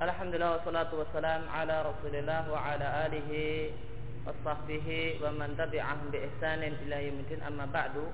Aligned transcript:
Alhamdulillah 0.00 0.64
wassalatu 0.64 1.04
wassalam 1.04 1.44
ala 1.52 1.84
Rasulillah 1.84 2.48
wa 2.48 2.56
ala 2.56 3.04
alihi 3.04 3.68
wa 4.24 4.32
sahbihi 4.40 5.20
wa 5.20 5.28
man 5.28 5.52
tabi'ahum 5.60 6.08
bi 6.08 6.24
ihsanin 6.24 6.72
ila 6.88 7.04
yaumil 7.04 7.44
amma 7.44 7.68
ba'du. 7.68 8.08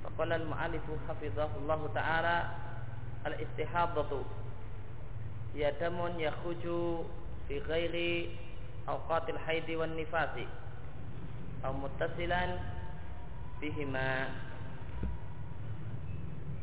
Faqala 0.00 0.40
al-mu'allif 0.40 0.80
hafizahullah 1.04 1.80
ta'ala 1.92 2.36
al-istihadatu 3.28 4.24
ya 5.52 5.76
damun 5.76 6.16
yakhruju 6.16 7.04
fi 7.52 7.60
ghairi 7.68 8.32
awqatil 8.88 9.36
haidi 9.44 9.76
wan 9.76 9.92
nifasi 10.00 10.48
aw 11.68 11.76
muttasilan 11.76 12.56
bihima 13.60 14.32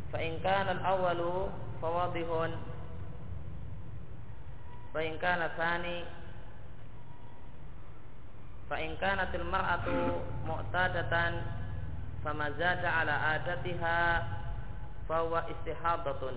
fa 0.09 0.17
in 0.17 0.42
kana 0.42 0.81
al-awwalu 0.81 1.53
fawadihun 1.78 2.58
فإن 4.97 5.19
كان 5.19 5.51
ثاني 5.56 6.05
فإن 8.70 8.97
كانت 8.97 9.34
المرأة 9.34 9.86
معتادة 10.48 11.33
فما 12.25 12.50
زاد 12.58 12.84
على 12.84 13.11
عادتها 13.11 14.28
فهو 15.08 15.42
استحاضة 15.53 16.31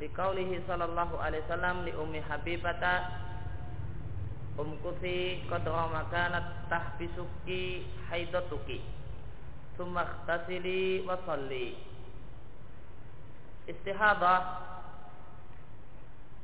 لقوله 0.00 0.60
صلى 0.68 0.84
الله 0.84 1.10
عليه 1.22 1.40
وسلم 1.44 1.76
لأم 1.84 2.14
حبيبة 2.30 2.84
أمكثي 4.60 5.42
قدر 5.50 5.72
ما 5.92 6.02
كانت 6.12 6.44
تحبسك 6.70 7.48
حيضتك 8.10 8.68
ثم 9.78 9.98
اغتسلي 9.98 11.00
وصلي 11.00 11.74
استحاضة 13.70 14.34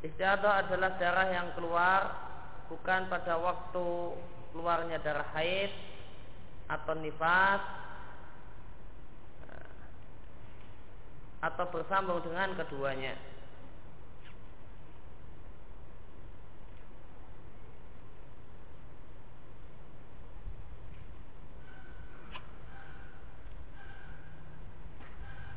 Istiadah 0.05 0.69
adalah 0.69 1.01
darah 1.01 1.27
yang 1.33 1.49
keluar 1.57 2.13
bukan 2.69 3.09
pada 3.09 3.41
waktu 3.41 4.13
keluarnya 4.53 5.01
darah 5.01 5.25
haid 5.33 5.73
atau 6.69 6.93
nifas 7.01 7.61
atau 11.41 11.65
bersambung 11.73 12.21
dengan 12.21 12.53
keduanya. 12.53 13.17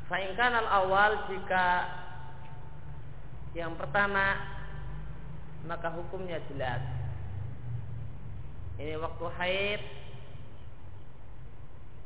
Fa'inkan 0.08 0.56
al-awal 0.56 1.28
jika 1.28 1.84
yang 3.59 3.75
pertama 3.75 4.39
maka 5.67 5.91
hukumnya 5.91 6.39
jelas. 6.47 6.78
Ini 8.78 8.95
waktu 9.03 9.27
haid 9.34 9.83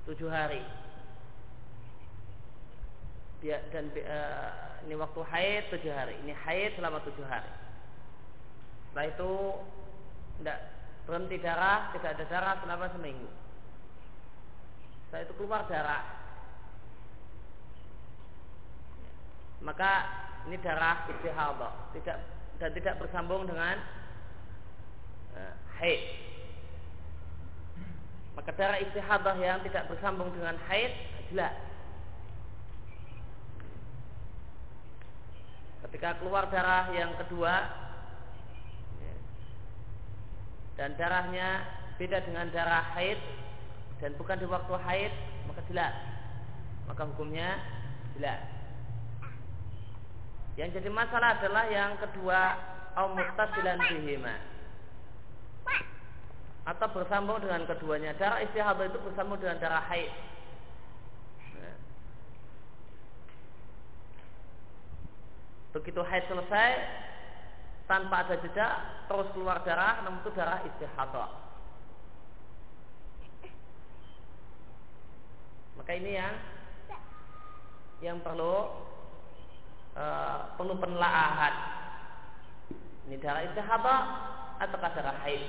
tujuh 0.09 0.33
hari. 0.33 0.65
Dan 3.45 3.93
uh, 3.93 4.81
ini 4.89 4.97
waktu 4.97 5.21
haid 5.29 5.69
tujuh 5.77 5.93
hari. 5.93 6.17
Ini 6.25 6.33
haid 6.33 6.81
selama 6.81 7.05
tujuh 7.05 7.27
hari. 7.29 7.53
Setelah 8.89 9.07
itu 9.13 9.33
tidak 10.41 10.59
berhenti 11.05 11.37
darah, 11.37 11.93
tidak 11.93 12.17
ada 12.17 12.25
darah 12.33 12.55
selama 12.65 12.87
seminggu. 12.97 13.29
Setelah 15.07 15.23
itu 15.29 15.35
keluar 15.37 15.63
darah. 15.69 16.05
Maka 19.61 19.93
ini 20.47 20.57
darah 20.59 21.07
istihadah 21.07 21.95
tidak 21.95 22.17
dan 22.59 22.71
tidak 22.75 22.95
bersambung 22.99 23.47
dengan 23.47 23.79
uh, 25.35 25.55
haid. 25.79 26.01
Maka 28.39 28.51
darah 28.57 28.79
istihadah 28.81 29.37
yang 29.39 29.61
tidak 29.67 29.87
bersambung 29.93 30.31
dengan 30.35 30.57
haid 30.71 30.93
jelas. 31.31 31.55
Ketika 35.87 36.23
keluar 36.23 36.49
darah 36.49 36.91
yang 36.95 37.13
kedua 37.19 37.55
dan 40.81 40.97
darahnya 40.97 41.69
beda 42.01 42.25
dengan 42.25 42.49
darah 42.51 42.83
haid 42.97 43.21
dan 44.01 44.17
bukan 44.17 44.41
di 44.41 44.47
waktu 44.49 44.75
haid 44.75 45.13
maka 45.47 45.61
jelas. 45.71 45.95
Maka 46.87 47.07
hukumnya 47.07 47.63
jelas 48.19 48.62
yang 50.61 50.69
jadi 50.69 50.89
masalah 50.93 51.41
adalah 51.41 51.65
yang 51.73 51.97
kedua 51.97 52.41
au 53.01 53.17
muttasilan 53.17 53.81
bihima. 53.89 54.37
Atau 56.69 56.87
bersambung 56.95 57.41
dengan 57.41 57.65
keduanya. 57.67 58.13
Darah 58.21 58.45
istihadah 58.45 58.85
itu 58.87 58.99
bersambung 59.01 59.41
dengan 59.41 59.59
darah 59.59 59.83
haid. 59.89 60.13
Begitu 65.73 66.05
haid 66.05 66.25
selesai 66.29 66.71
tanpa 67.89 68.29
ada 68.29 68.37
jeda 68.45 68.69
terus 69.09 69.29
keluar 69.33 69.65
darah 69.65 70.05
namun 70.05 70.21
itu 70.21 70.31
darah 70.37 70.61
istihadah. 70.69 71.31
Maka 75.81 75.93
ini 75.97 76.13
yang 76.15 76.35
yang 78.05 78.19
perlu 78.21 78.92
uh, 79.97 80.57
perlu 80.57 80.77
penelaahan. 80.81 81.55
Ini 83.09 83.17
darah 83.19 83.43
istihadah 83.45 84.01
atau 84.63 84.79
darah 84.79 85.17
haid. 85.27 85.43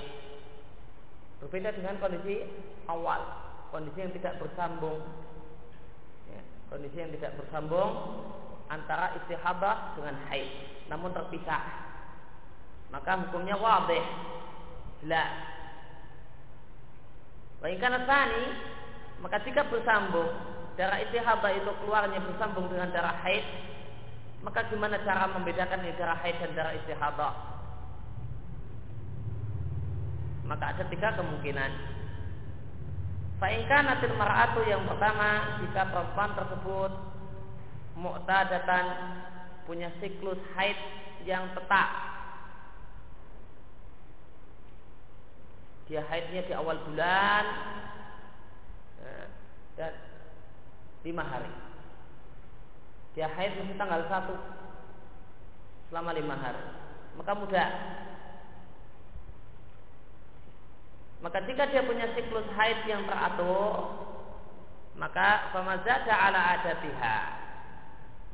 Berbeda 1.44 1.76
dengan 1.76 2.00
kondisi 2.00 2.44
awal, 2.88 3.22
kondisi 3.70 4.00
yang 4.00 4.14
tidak 4.16 4.40
bersambung. 4.40 5.00
Ya, 6.32 6.42
kondisi 6.72 6.98
yang 6.98 7.12
tidak 7.14 7.36
bersambung 7.36 7.92
antara 8.72 9.14
istihadah 9.22 10.00
dengan 10.00 10.16
haid, 10.32 10.50
namun 10.88 11.12
terpisah. 11.12 11.62
Maka 12.90 13.28
hukumnya 13.28 13.58
wadih, 13.58 14.06
jelas. 15.04 15.32
Baikkan 17.60 18.06
tani, 18.06 18.46
maka 19.24 19.40
jika 19.44 19.64
bersambung 19.72 20.30
darah 20.76 21.00
istihadah 21.06 21.52
itu 21.54 21.72
keluarnya 21.84 22.20
bersambung 22.24 22.68
dengan 22.68 22.92
darah 22.92 23.20
haid, 23.24 23.46
maka 24.44 24.68
gimana 24.68 25.00
cara 25.08 25.32
membedakan 25.32 25.88
darah 25.96 26.20
haid 26.20 26.36
dan 26.44 26.52
darah 26.52 26.76
istihadah? 26.76 27.34
Maka 30.44 30.76
ada 30.76 30.84
tiga 30.92 31.16
kemungkinan. 31.16 31.72
Fa'inka 33.40 33.78
natil 33.88 34.16
mar'atu 34.20 34.68
yang 34.68 34.84
pertama 34.84 35.60
jika 35.64 35.88
perempuan 35.88 36.32
tersebut 36.36 36.92
mu'tadatan 37.96 38.86
punya 39.64 39.88
siklus 40.04 40.40
haid 40.60 40.76
yang 41.24 41.48
tetap. 41.56 41.90
Dia 45.88 46.04
haidnya 46.04 46.44
di 46.44 46.54
awal 46.56 46.80
bulan 46.84 47.44
eh, 49.04 49.28
dan 49.80 49.94
lima 51.04 51.24
hari 51.28 51.73
dia 53.14 53.30
haid 53.30 53.54
mesti 53.62 53.78
tanggal 53.78 54.02
satu. 54.10 54.36
Selama 55.90 56.12
lima 56.18 56.36
hari. 56.38 56.64
Maka 57.18 57.32
mudah 57.38 57.70
maka 61.24 61.40
jika 61.48 61.72
dia 61.72 61.88
punya 61.88 62.12
siklus 62.12 62.44
haid 62.52 62.84
yang 62.84 63.08
teratur 63.08 63.96
maka 65.00 65.56
pemazada 65.56 66.12
ala 66.12 66.60
adatiha 66.60 67.20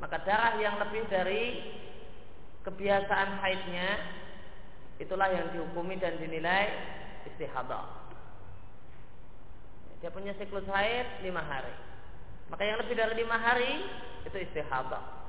maka 0.02 0.18
darah 0.26 0.58
yang 0.58 0.82
lebih 0.82 1.06
dari 1.06 1.70
kebiasaan 2.66 3.46
haidnya 3.46 3.90
itulah 4.98 5.30
yang 5.30 5.54
dihukumi 5.54 6.02
dan 6.02 6.18
dinilai 6.18 6.72
istihadah. 7.30 7.88
Dia 10.02 10.10
punya 10.10 10.34
siklus 10.40 10.66
haid 10.66 11.22
lima 11.22 11.46
hari 11.46 11.89
maka 12.50 12.62
yang 12.66 12.82
lebih 12.82 12.98
dari 12.98 13.14
lima 13.22 13.38
hari 13.38 13.86
itu 14.26 14.38
istihadah. 14.38 15.22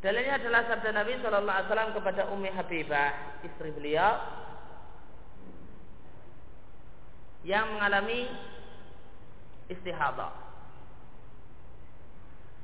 Dalilnya 0.00 0.40
adalah 0.40 0.64
sabda 0.64 0.96
Nabi 0.96 1.12
Shallallahu 1.20 1.56
Alaihi 1.60 1.68
Wasallam 1.68 1.92
kepada 1.92 2.22
Ummi 2.32 2.48
Habibah, 2.56 3.12
istri 3.44 3.68
beliau, 3.76 4.16
yang 7.44 7.68
mengalami 7.76 8.32
istihadah. 9.68 10.32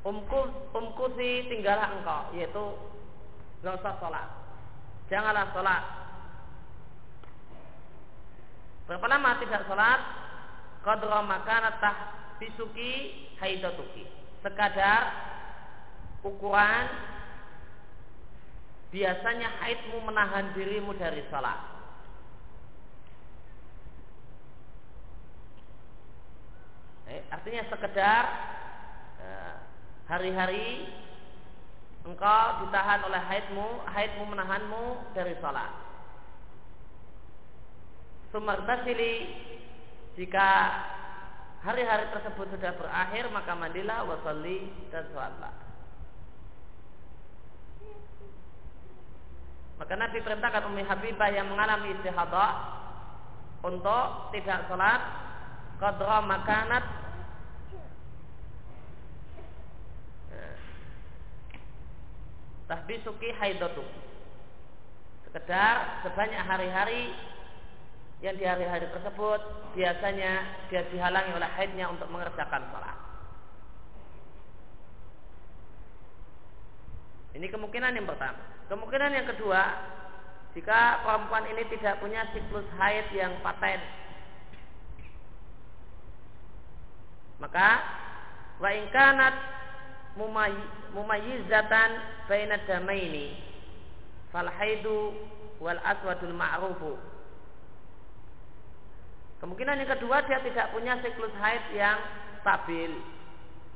Umkus, 0.00 0.48
umkusi 0.72 1.50
tinggallah 1.52 1.92
engkau, 1.92 2.32
yaitu 2.40 2.64
nggak 3.60 3.84
usah 3.84 3.94
sholat, 4.00 4.28
janganlah 5.12 5.50
sholat. 5.52 5.82
Berapa 8.86 9.06
lama 9.12 9.30
tidak 9.42 9.66
sholat? 9.66 10.00
Qadra 10.86 11.18
makanat 11.26 11.82
bisuki 12.38 13.26
haidatuki. 13.42 14.06
Sekadar 14.38 15.10
ukuran 16.22 16.86
biasanya 18.94 19.50
haidmu 19.58 19.98
menahan 20.06 20.54
dirimu 20.54 20.94
dari 20.94 21.26
salat. 21.26 21.58
Eh, 27.10 27.22
artinya 27.34 27.66
sekedar 27.66 28.22
eh, 29.26 29.54
hari-hari 30.06 30.86
engkau 32.06 32.62
ditahan 32.62 33.02
oleh 33.10 33.22
haidmu, 33.26 33.68
haidmu 33.90 34.24
menahanmu 34.30 35.14
dari 35.18 35.34
salat. 35.42 35.74
Sumartasili 38.30 39.12
jika 40.16 40.48
hari-hari 41.60 42.08
tersebut 42.08 42.48
sudah 42.56 42.72
berakhir 42.72 43.28
maka 43.28 43.52
mandilah 43.52 44.08
wasalli 44.08 44.72
dan 44.88 45.04
sholatlah. 45.12 45.52
Maka 49.76 49.92
Nabi 49.92 50.24
perintahkan 50.24 50.72
Umi 50.72 50.88
Habibah 50.88 51.28
yang 51.28 51.52
mengalami 51.52 51.92
istihadah 52.00 52.52
untuk 53.60 54.32
tidak 54.32 54.64
sholat 54.72 55.00
qadra 55.76 56.24
makanat 56.24 56.84
tahbisuki 62.66 63.30
haidatu 63.36 63.84
sekedar 65.28 66.02
sebanyak 66.02 66.42
hari-hari 66.42 67.14
yang 68.24 68.36
di 68.40 68.48
hari-hari 68.48 68.88
tersebut 68.88 69.40
biasanya 69.76 70.64
dia 70.72 70.82
dihalangi 70.88 71.36
oleh 71.36 71.50
haidnya 71.52 71.92
untuk 71.92 72.08
mengerjakan 72.08 72.64
sholat. 72.72 72.96
Ini 77.36 77.46
kemungkinan 77.52 77.92
yang 77.92 78.08
pertama. 78.08 78.40
Kemungkinan 78.72 79.12
yang 79.12 79.28
kedua, 79.28 79.62
jika 80.56 81.04
perempuan 81.04 81.44
ini 81.52 81.68
tidak 81.68 82.00
punya 82.00 82.24
siklus 82.32 82.64
haid 82.80 83.12
yang 83.12 83.36
paten, 83.44 83.76
maka 87.36 87.84
wa 88.56 88.72
ingkanat 88.72 89.36
mumayyizatan 90.96 91.90
bainad 92.24 92.64
damaini 92.64 93.36
fal 94.32 94.48
haidu 94.48 95.12
wal 95.60 95.76
aswadul 95.84 96.32
ma'rufu 96.32 96.96
Kemungkinan 99.36 99.84
yang 99.84 99.90
kedua 100.00 100.24
dia 100.24 100.40
tidak 100.40 100.72
punya 100.72 100.96
siklus 101.04 101.32
haid 101.36 101.60
yang 101.76 102.00
stabil. 102.40 102.88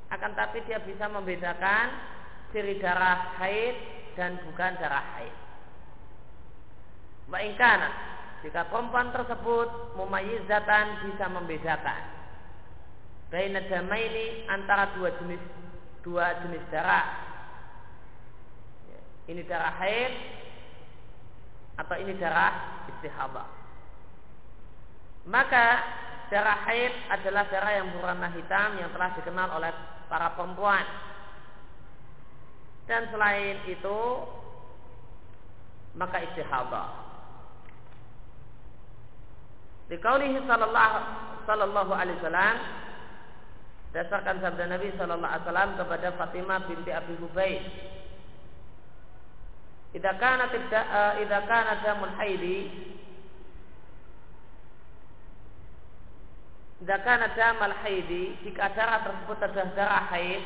Akan 0.09 0.33
tapi 0.33 0.65
dia 0.65 0.81
bisa 0.81 1.05
membedakan 1.13 1.93
ciri 2.51 2.81
darah 2.81 3.37
haid 3.37 3.77
dan 4.17 4.41
bukan 4.49 4.73
darah 4.81 5.05
haid. 5.21 5.35
Wa'ingkana 7.29 7.91
jika 8.41 8.67
perempuan 8.73 9.13
tersebut 9.13 9.95
mumayizatan 10.01 11.07
bisa 11.07 11.29
membedakan 11.29 12.03
baina 13.31 13.63
ini 13.63 14.49
antara 14.51 14.91
dua 14.99 15.15
jenis 15.23 15.43
dua 16.03 16.41
jenis 16.43 16.65
darah. 16.73 17.07
Ini 19.31 19.47
darah 19.47 19.77
haid 19.79 20.13
atau 21.79 21.97
ini 22.03 22.19
darah 22.19 22.83
istihadah 22.91 23.60
maka 25.29 25.85
darah 26.33 26.65
haid 26.65 26.93
adalah 27.11 27.45
darah 27.51 27.73
yang 27.75 27.89
berwarna 27.93 28.29
hitam 28.33 28.79
yang 28.79 28.89
telah 28.95 29.11
dikenal 29.19 29.49
oleh 29.61 29.73
para 30.07 30.33
perempuan. 30.39 30.87
Dan 32.89 33.07
selain 33.11 33.61
itu 33.67 33.99
maka 35.99 36.23
istihadah. 36.23 36.89
Dikaulihi 39.91 40.39
sallallahu 40.47 40.99
sallallahu 41.51 41.93
alaihi 41.93 42.19
wasallam 42.23 42.57
dasarkan 43.91 44.39
sabda 44.39 44.71
Nabi 44.71 44.95
sallallahu 44.95 45.27
alaihi 45.27 45.45
wasallam 45.51 45.71
kepada 45.83 46.09
Fatimah 46.15 46.63
binti 46.71 46.95
Abi 46.95 47.15
Hubayb 47.19 47.63
Idza 49.91 50.15
kana 50.23 50.47
idza 51.19 51.41
kana 51.51 51.83
damul 51.83 52.15
haidi 52.15 52.71
Zakana 56.81 57.37
damal 57.37 57.77
haidi 57.85 58.41
jika 58.41 58.73
darah 58.73 59.05
tersebut 59.05 59.37
adalah 59.37 59.69
darah 59.77 60.05
haid 60.09 60.43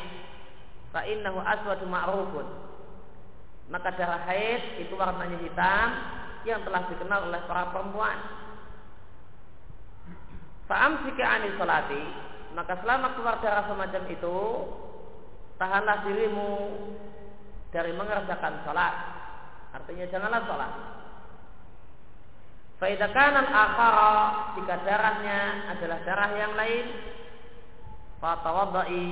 fa 0.90 1.06
innahu 1.06 1.38
aswadu 1.38 1.86
ma'rufun. 1.86 2.46
Maka 3.70 3.94
darah 3.94 4.22
haid 4.26 4.82
itu 4.82 4.98
warnanya 4.98 5.38
hitam 5.38 5.88
yang 6.42 6.60
telah 6.66 6.90
dikenal 6.90 7.30
oleh 7.30 7.40
para 7.46 7.70
perempuan. 7.70 8.18
Fa'am 10.66 11.06
jika 11.06 11.24
ani 11.24 11.54
salati 11.60 12.02
maka 12.54 12.78
selama 12.80 13.18
keluar 13.18 13.42
darah 13.42 13.66
semacam 13.66 14.02
itu 14.08 14.38
tahanlah 15.58 16.06
dirimu 16.06 16.50
dari 17.74 17.90
mengerjakan 17.92 18.62
salat 18.62 18.94
artinya 19.74 20.06
janganlah 20.06 20.42
salat 20.46 20.72
Faidakan 22.84 23.48
akhara 23.48 24.12
jika 24.60 24.76
darahnya 24.84 25.72
adalah 25.72 26.04
darah 26.04 26.30
yang 26.36 26.52
lain, 26.52 26.84
fatawadai 28.20 29.08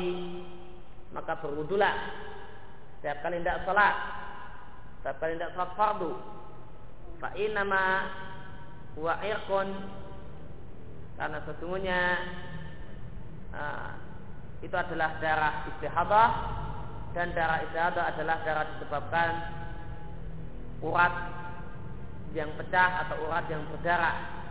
maka 1.17 1.41
berwudulah 1.41 1.97
setiap 3.01 3.25
kali 3.25 3.41
tidak 3.41 3.65
salat, 3.65 3.97
setiap 5.01 5.17
kali 5.25 5.41
tidak 5.41 5.57
salat 5.57 5.73
fardu. 5.73 6.13
Fa 7.17 7.33
inama 7.33 8.13
wa 9.01 9.17
irqun 9.25 9.69
karena 11.17 11.41
sesungguhnya 11.49 12.01
uh, 13.57 13.97
itu 14.61 14.77
adalah 14.77 15.17
darah 15.17 15.65
istihadah 15.73 16.31
dan 17.17 17.33
darah 17.33 17.65
istihadah 17.65 18.05
adalah 18.05 18.37
darah 18.45 18.69
disebabkan 18.77 19.33
urat 20.85 21.41
yang 22.33 22.49
pecah 22.57 23.07
atau 23.07 23.17
urat 23.29 23.45
yang 23.53 23.65
berdarah. 23.69 24.43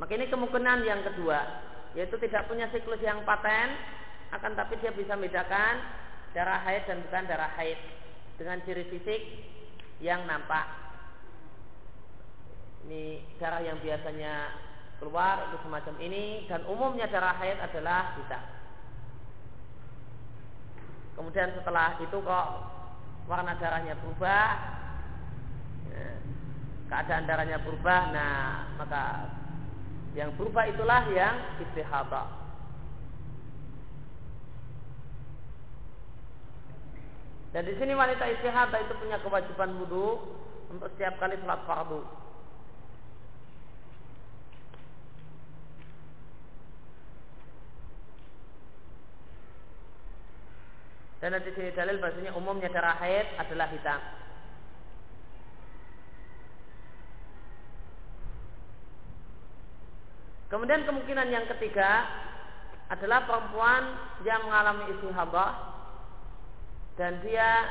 Maka 0.00 0.16
ini 0.16 0.32
kemungkinan 0.32 0.80
yang 0.88 1.04
kedua, 1.04 1.38
yaitu 1.92 2.16
tidak 2.24 2.48
punya 2.48 2.68
siklus 2.72 3.04
yang 3.04 3.20
paten, 3.28 3.76
akan 4.32 4.56
tapi 4.56 4.80
dia 4.80 4.92
bisa 4.96 5.12
membedakan 5.12 5.76
darah 6.32 6.62
haid 6.64 6.88
dan 6.88 7.04
bukan 7.04 7.24
darah 7.28 7.52
haid 7.58 7.76
dengan 8.40 8.62
ciri 8.64 8.88
fisik 8.88 9.20
yang 10.00 10.24
nampak. 10.24 10.64
Ini 12.88 13.20
darah 13.36 13.60
yang 13.60 13.76
biasanya 13.84 14.50
keluar 15.00 15.48
itu 15.48 15.56
semacam 15.64 15.94
ini 16.04 16.44
dan 16.46 16.60
umumnya 16.68 17.08
darah 17.08 17.34
haid 17.40 17.56
adalah 17.56 18.20
hitam. 18.20 18.44
Kemudian 21.16 21.56
setelah 21.56 21.96
itu 21.98 22.16
kok 22.20 22.48
warna 23.24 23.56
darahnya 23.56 23.96
berubah, 23.96 24.46
ya, 25.88 26.08
keadaan 26.92 27.24
darahnya 27.24 27.58
berubah, 27.64 28.00
nah 28.12 28.68
maka 28.76 29.32
yang 30.12 30.36
berubah 30.36 30.68
itulah 30.68 31.08
yang 31.12 31.36
istihadah. 31.64 32.28
Dan 37.50 37.66
di 37.66 37.74
sini 37.82 37.98
wanita 37.98 38.30
istihadah 38.30 38.78
itu 38.78 38.94
punya 38.94 39.18
kewajiban 39.26 39.74
wudhu 39.82 40.22
untuk 40.70 40.86
setiap 40.94 41.18
kali 41.18 41.34
sholat 41.42 41.66
fardu. 41.66 42.19
Dan 51.20 51.36
di 51.44 51.52
sini 51.52 51.68
dalil 51.76 52.00
bahasanya 52.00 52.32
umumnya 52.32 52.72
darah 52.72 52.96
haid 52.96 53.36
adalah 53.36 53.68
hitam. 53.68 54.00
Kemudian 60.50 60.82
kemungkinan 60.82 61.28
yang 61.30 61.46
ketiga 61.46 62.08
adalah 62.90 63.22
perempuan 63.22 63.94
yang 64.26 64.42
mengalami 64.50 64.90
istihadah 64.96 65.52
dan 66.98 67.22
dia 67.22 67.70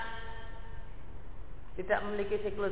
tidak 1.75 1.99
memiliki 2.07 2.39
siklus 2.39 2.71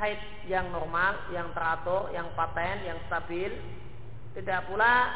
haid 0.00 0.16
yang 0.48 0.72
normal, 0.72 1.20
yang 1.36 1.52
teratur, 1.52 2.08
yang 2.16 2.32
paten, 2.32 2.80
yang 2.88 2.96
stabil, 3.12 3.52
tidak 4.32 4.64
pula 4.72 5.12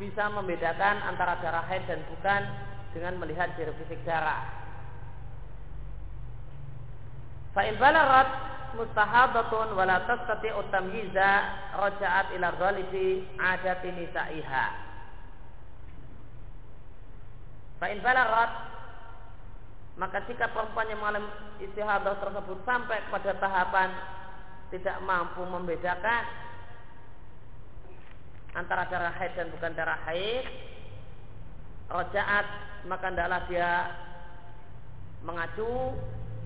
bisa 0.00 0.32
membedakan 0.32 1.04
antara 1.04 1.36
darah 1.44 1.64
haid 1.68 1.84
dan 1.84 2.00
bukan 2.08 2.42
dengan 2.92 3.18
melihat 3.22 3.54
ciri 3.56 3.72
fisik 3.82 4.02
darah. 4.04 4.44
Fa'in 7.56 7.80
balarat 7.80 8.28
mustahadatun 8.76 9.72
wala 9.72 10.04
tastati'u 10.04 10.60
tamyiza 10.68 11.30
raja'at 11.72 12.36
ila 12.36 12.52
ghalibi 12.60 13.24
adati 13.40 13.88
nisa'iha. 13.96 14.66
Fa'in 17.80 18.00
balarat 18.04 18.76
maka 19.96 20.20
jika 20.28 20.52
perempuan 20.52 20.92
yang 20.92 21.00
mengalami 21.00 21.28
istihadah 21.64 22.20
tersebut 22.20 22.60
sampai 22.68 23.00
pada 23.08 23.32
tahapan 23.40 23.88
tidak 24.68 25.00
mampu 25.08 25.40
membedakan 25.48 26.24
antara 28.52 28.84
darah 28.92 29.12
haid 29.16 29.32
dan 29.36 29.48
bukan 29.52 29.72
darah 29.72 30.00
haid, 30.08 30.44
rojaat 31.88 32.46
maka 32.86 33.10
adalah 33.10 33.44
dia 33.50 33.70
mengacu 35.26 35.94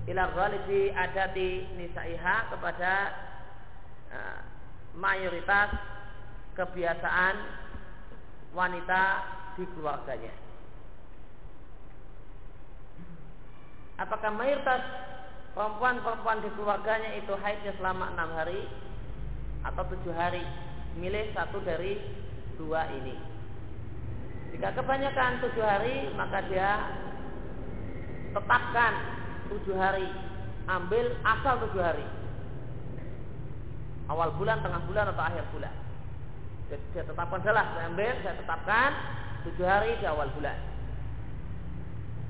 ila 0.09 0.25
ghalibi 0.33 0.91
adati 0.97 1.69
nisaiha 1.77 2.37
kepada 2.51 2.93
uh, 4.11 4.39
mayoritas 4.97 5.71
kebiasaan 6.57 7.37
wanita 8.57 9.03
di 9.55 9.65
keluarganya. 9.77 10.35
Apakah 14.01 14.33
mayoritas 14.33 14.81
perempuan-perempuan 15.53 16.41
di 16.41 16.51
keluarganya 16.57 17.21
itu 17.21 17.37
haidnya 17.37 17.77
selama 17.77 18.17
enam 18.17 18.31
hari 18.33 18.65
atau 19.61 19.85
tujuh 19.93 20.17
hari? 20.17 20.43
Milih 20.97 21.31
satu 21.37 21.63
dari 21.63 22.01
dua 22.59 22.89
ini. 22.97 23.30
Jika 24.51 24.75
kebanyakan 24.75 25.41
tujuh 25.47 25.65
hari, 25.65 26.11
maka 26.19 26.43
dia 26.51 26.71
tetapkan 28.35 28.93
tujuh 29.51 29.77
hari. 29.79 30.07
Ambil 30.71 31.19
asal 31.27 31.59
tujuh 31.67 31.83
hari. 31.83 32.07
Awal 34.11 34.35
bulan, 34.39 34.63
tengah 34.63 34.83
bulan, 34.91 35.11
atau 35.11 35.23
akhir 35.23 35.45
bulan. 35.55 35.75
Jadi 36.71 36.85
saya 36.95 37.05
tetapkan 37.07 37.41
jelas, 37.43 37.67
saya 37.75 37.87
ambil, 37.91 38.15
saya 38.23 38.35
tetapkan 38.39 38.91
tujuh 39.47 39.67
hari 39.67 39.91
di 39.99 40.07
awal 40.07 40.31
bulan. 40.35 40.55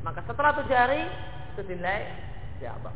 Maka 0.01 0.25
setelah 0.25 0.57
tujuh 0.61 0.77
hari, 0.77 1.05
itu 1.53 1.61
dinilai 1.69 2.09
siapa? 2.57 2.89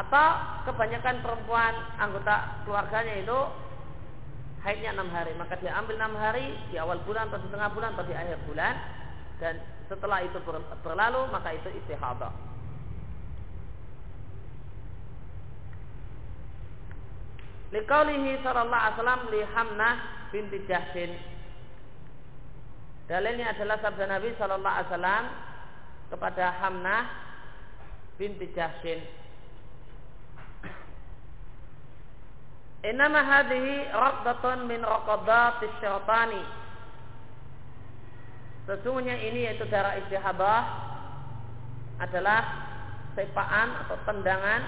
Atau 0.00 0.28
kebanyakan 0.70 1.20
perempuan 1.20 1.74
anggota 2.00 2.64
keluarganya 2.64 3.20
itu 3.20 3.38
haidnya 4.60 4.92
enam 4.92 5.08
hari, 5.08 5.32
maka 5.40 5.56
dia 5.56 5.72
ambil 5.72 5.96
enam 5.96 6.14
hari 6.20 6.52
di 6.68 6.76
awal 6.76 7.00
bulan 7.08 7.32
atau 7.32 7.40
di 7.40 7.48
tengah 7.48 7.72
bulan 7.72 7.96
atau 7.96 8.04
di 8.04 8.12
akhir 8.12 8.36
bulan 8.44 8.74
dan 9.40 9.56
setelah 9.88 10.20
itu 10.20 10.36
berlalu 10.84 11.22
maka 11.32 11.56
itu 11.56 11.68
istihadah. 11.80 12.30
Liqaulihi 17.70 18.42
sallallahu 18.42 18.82
alaihi 18.82 18.96
wasallam 18.98 19.22
li 19.30 19.40
Hamnah 19.54 19.94
binti 20.34 20.58
Jahsin. 20.66 21.14
Dalilnya 23.06 23.54
adalah 23.54 23.78
sabda 23.78 24.04
Nabi 24.10 24.34
sallallahu 24.38 24.74
alaihi 24.74 24.90
wasallam 24.90 25.24
kepada 26.10 26.44
Hamnah 26.58 27.02
binti 28.18 28.50
Jahsin. 28.52 29.19
Inama 32.80 33.20
hadhihi 33.20 33.92
raqdatun 33.92 34.64
min 34.64 34.80
raqadatis 34.80 35.72
syaitani. 35.84 36.40
Sesungguhnya 38.64 39.20
ini 39.20 39.50
yaitu 39.50 39.68
darah 39.68 40.00
istihabah 40.00 40.62
adalah 42.00 42.40
sepaan 43.12 43.68
atau 43.84 43.96
tendangan 44.08 44.62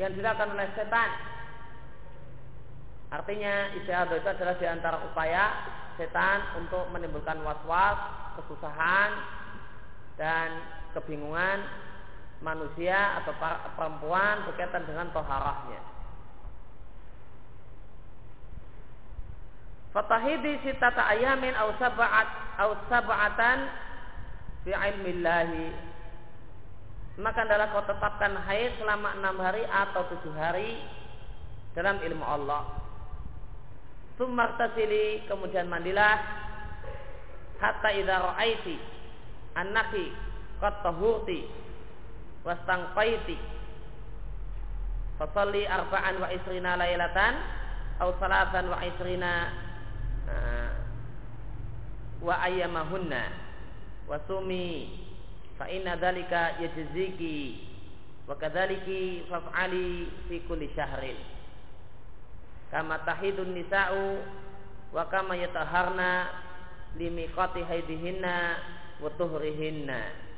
yang 0.00 0.10
dilakukan 0.18 0.50
oleh 0.56 0.66
setan. 0.74 1.10
Artinya 3.14 3.74
istihabah 3.78 4.16
itu 4.18 4.28
adalah 4.34 4.54
di 4.58 4.66
antara 4.66 4.98
upaya 5.06 5.44
setan 5.94 6.58
untuk 6.58 6.90
menimbulkan 6.90 7.38
was-was, 7.46 7.98
kesusahan, 8.38 9.10
dan 10.18 10.48
kebingungan 10.96 11.62
manusia 12.40 13.20
atau 13.20 13.36
perempuan 13.76 14.48
berkaitan 14.48 14.84
dengan 14.88 15.12
toharahnya. 15.12 15.80
Fatahidi 19.90 20.62
sitata 20.62 21.02
ayamin 21.12 21.52
au 21.58 21.74
sab'at 21.76 22.28
au 22.62 22.70
sab'atan 22.86 23.58
fi 24.62 24.72
ilmillahi. 24.72 25.90
Maka 27.20 27.44
adalah 27.44 27.74
kau 27.74 27.84
tetapkan 27.84 28.32
haid 28.48 28.80
selama 28.80 29.12
enam 29.18 29.36
hari 29.42 29.66
atau 29.66 30.08
tujuh 30.14 30.32
hari 30.32 30.78
dalam 31.76 32.00
ilmu 32.00 32.24
Allah. 32.24 32.64
Sumartasili 34.16 35.26
kemudian 35.28 35.68
mandilah 35.68 36.16
hatta 37.60 37.90
idza 37.92 38.16
ra'aiti 38.24 38.76
annaki 39.58 40.12
qad 40.62 40.80
tahurti 40.86 41.44
wastangqaiti 42.44 43.36
fasalli 45.20 45.68
arba'an 45.68 46.16
wa 46.16 46.32
isrina 46.32 46.80
lailatan 46.80 47.36
atau 48.00 48.16
salatan 48.16 48.72
wa 48.72 48.80
isrina 48.80 49.32
uh, 50.24 50.72
wa 52.24 52.40
ayyamahunna. 52.48 53.52
Wa 54.08 54.16
sumi 54.24 54.96
fa 55.60 55.68
inna 55.68 56.00
dhalika 56.00 56.56
yajziki 56.64 57.68
wa 58.24 58.32
kadzaliki 58.40 59.28
faf'ali 59.28 60.08
fi 60.28 60.40
kulli 60.48 60.72
syahrin. 60.72 61.20
Kama 62.72 63.04
tahidun 63.04 63.52
nisa'u 63.52 64.24
wa 64.96 65.04
kama 65.12 65.36
yataharna 65.36 66.32
limiqati 66.96 67.60
haidihinna 67.68 68.56
wa 69.04 69.12
tuhrihinna 69.20 70.29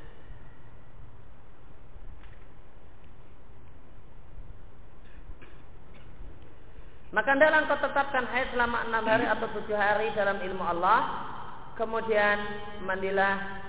Maka 7.13 7.37
dalam 7.37 7.69
kau 7.69 7.77
tetapkan 7.77 8.25
haid 8.25 8.57
selama 8.57 8.89
enam 8.89 9.05
hari 9.05 9.29
atau 9.29 9.45
tujuh 9.53 9.77
hari 9.77 10.09
dalam 10.17 10.41
ilmu 10.41 10.65
Allah. 10.65 11.29
Kemudian 11.77 12.41
mandilah 12.85 13.63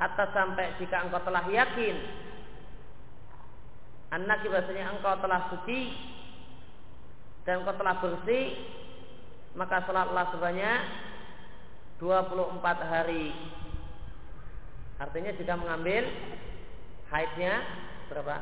hatta 0.00 0.32
sampai 0.32 0.80
jika 0.80 1.04
engkau 1.04 1.20
telah 1.20 1.44
yakin 1.52 1.96
anak 4.16 4.42
bahasanya 4.48 4.96
engkau 4.96 5.12
telah 5.20 5.52
suci 5.52 5.92
dan 7.44 7.60
engkau 7.60 7.76
telah 7.76 8.00
bersih 8.00 8.56
maka 9.52 9.84
sholatlah 9.84 10.32
sebanyak 10.32 10.80
24 12.00 12.64
hari 12.64 13.28
artinya 14.96 15.36
jika 15.36 15.54
mengambil 15.60 16.08
haidnya 17.12 17.60
berapa? 18.08 18.36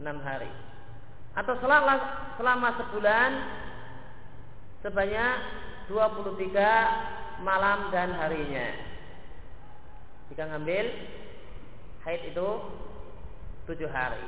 6 0.00 0.08
hari 0.24 0.52
atau 1.36 1.54
selama, 1.60 1.94
selama 2.38 2.68
sebulan 2.80 3.30
sebanyak 4.80 5.34
23 5.90 7.42
malam 7.42 7.88
dan 7.90 8.12
harinya. 8.14 8.68
Jika 10.28 10.44
ngambil 10.44 10.86
haid 12.04 12.22
itu 12.32 12.48
tujuh 13.68 13.88
hari. 13.88 14.24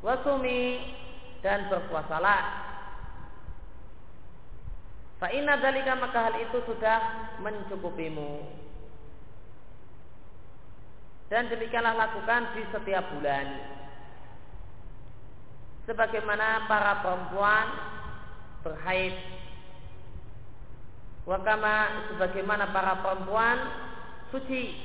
Wasumi 0.00 0.80
dan 1.44 1.68
berpuasalah. 1.68 2.66
Fa'inna 5.18 5.58
dalika 5.58 5.98
maka 5.98 6.30
hal 6.30 6.34
itu 6.38 6.62
sudah 6.62 6.98
mencukupimu. 7.42 8.46
Dan 11.28 11.52
demikianlah 11.52 11.92
lakukan 11.92 12.56
di 12.56 12.62
setiap 12.72 13.04
bulan 13.12 13.46
sebagaimana 15.88 16.68
para 16.68 17.00
perempuan 17.00 17.66
berhaid 18.60 19.16
wakama 21.24 22.04
sebagaimana 22.12 22.68
para 22.76 23.00
perempuan 23.00 23.56
suci 24.28 24.76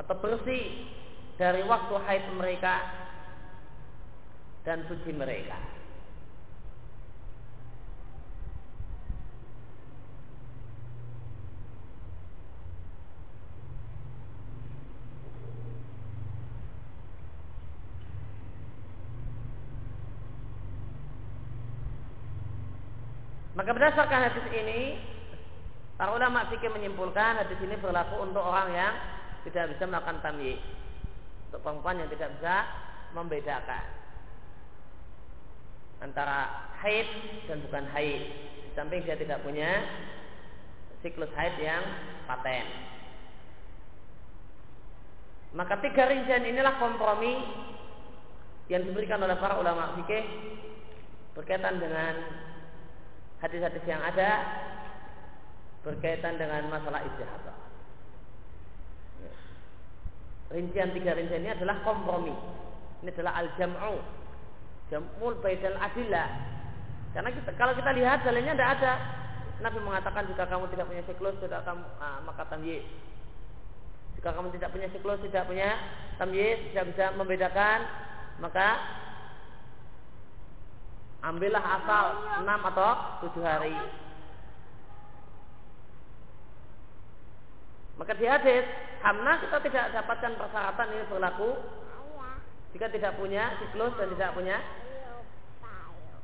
atau 0.00 0.16
bersih 0.24 0.88
dari 1.36 1.60
waktu 1.68 1.94
haid 2.00 2.24
mereka 2.40 2.74
dan 4.64 4.88
suci 4.88 5.12
mereka. 5.12 5.77
Maka 23.68 23.84
berdasarkan 23.84 24.32
hadis 24.32 24.48
ini 24.48 24.96
Para 26.00 26.16
ulama 26.16 26.48
fikih 26.48 26.72
menyimpulkan 26.72 27.36
hadis 27.36 27.60
ini 27.60 27.76
berlaku 27.76 28.16
untuk 28.24 28.40
orang 28.40 28.72
yang 28.72 28.94
tidak 29.44 29.76
bisa 29.76 29.84
melakukan 29.84 30.24
tamyiz. 30.24 30.56
Untuk 31.52 31.60
perempuan 31.60 32.00
yang 32.00 32.08
tidak 32.08 32.32
bisa 32.40 32.64
membedakan 33.12 33.84
antara 36.00 36.70
haid 36.80 37.04
dan 37.44 37.60
bukan 37.68 37.84
haid. 37.92 38.22
Di 38.56 38.70
samping 38.72 39.04
dia 39.04 39.20
tidak 39.20 39.44
punya 39.44 39.84
siklus 41.04 41.28
haid 41.36 41.60
yang 41.60 41.84
paten. 42.24 42.64
Maka 45.52 45.76
tiga 45.84 46.08
rincian 46.08 46.40
inilah 46.40 46.80
kompromi 46.80 47.36
yang 48.72 48.80
diberikan 48.80 49.20
oleh 49.20 49.36
para 49.36 49.60
ulama 49.60 49.92
fikih 50.00 50.24
berkaitan 51.36 51.76
dengan 51.76 52.47
hadis-hadis 53.38 53.84
yang 53.86 54.02
ada 54.02 54.42
berkaitan 55.86 56.36
dengan 56.36 56.66
masalah 56.68 57.06
istihadah. 57.06 57.56
Rincian 60.48 60.96
tiga 60.96 61.12
rincian 61.12 61.44
ini 61.44 61.52
adalah 61.52 61.84
kompromi. 61.84 62.32
Ini 63.04 63.12
adalah 63.14 63.44
al-jam'u. 63.44 63.96
Jam'ul 64.88 65.36
baidal 65.44 65.76
adillah. 65.76 66.28
Karena 67.12 67.28
kita, 67.32 67.50
kalau 67.60 67.76
kita 67.76 67.92
lihat 67.92 68.24
dalilnya 68.24 68.56
tidak 68.56 68.70
ada. 68.80 68.92
Nabi 69.58 69.78
mengatakan 69.82 70.22
jika 70.30 70.46
kamu 70.46 70.70
tidak 70.70 70.86
punya 70.86 71.02
siklus 71.02 71.34
tidak 71.42 71.66
kamu 71.66 71.82
ah, 71.98 72.22
maka 72.22 72.46
tamyiz. 72.46 72.86
Jika 74.14 74.30
kamu 74.30 74.54
tidak 74.54 74.70
punya 74.70 74.88
siklus 74.94 75.18
tidak 75.26 75.50
punya 75.50 75.68
tamyiz 76.16 76.58
tidak 76.70 76.94
bisa 76.94 77.04
membedakan 77.18 77.78
maka 78.38 78.78
ambillah 81.22 81.64
asal 81.82 82.04
enam 82.42 82.60
atau 82.72 82.90
tujuh 83.26 83.42
hari. 83.42 83.74
Maka 87.98 88.14
di 88.14 88.26
hadis 88.30 88.62
Hamna 89.02 89.42
kita 89.42 89.58
tidak 89.62 89.90
dapatkan 89.94 90.32
persyaratan 90.38 90.88
ini 90.94 91.04
berlaku 91.10 91.50
jika 92.74 92.86
tidak 92.94 93.18
punya 93.18 93.58
siklus 93.58 93.94
dan 93.98 94.10
tidak 94.14 94.30
punya 94.38 94.58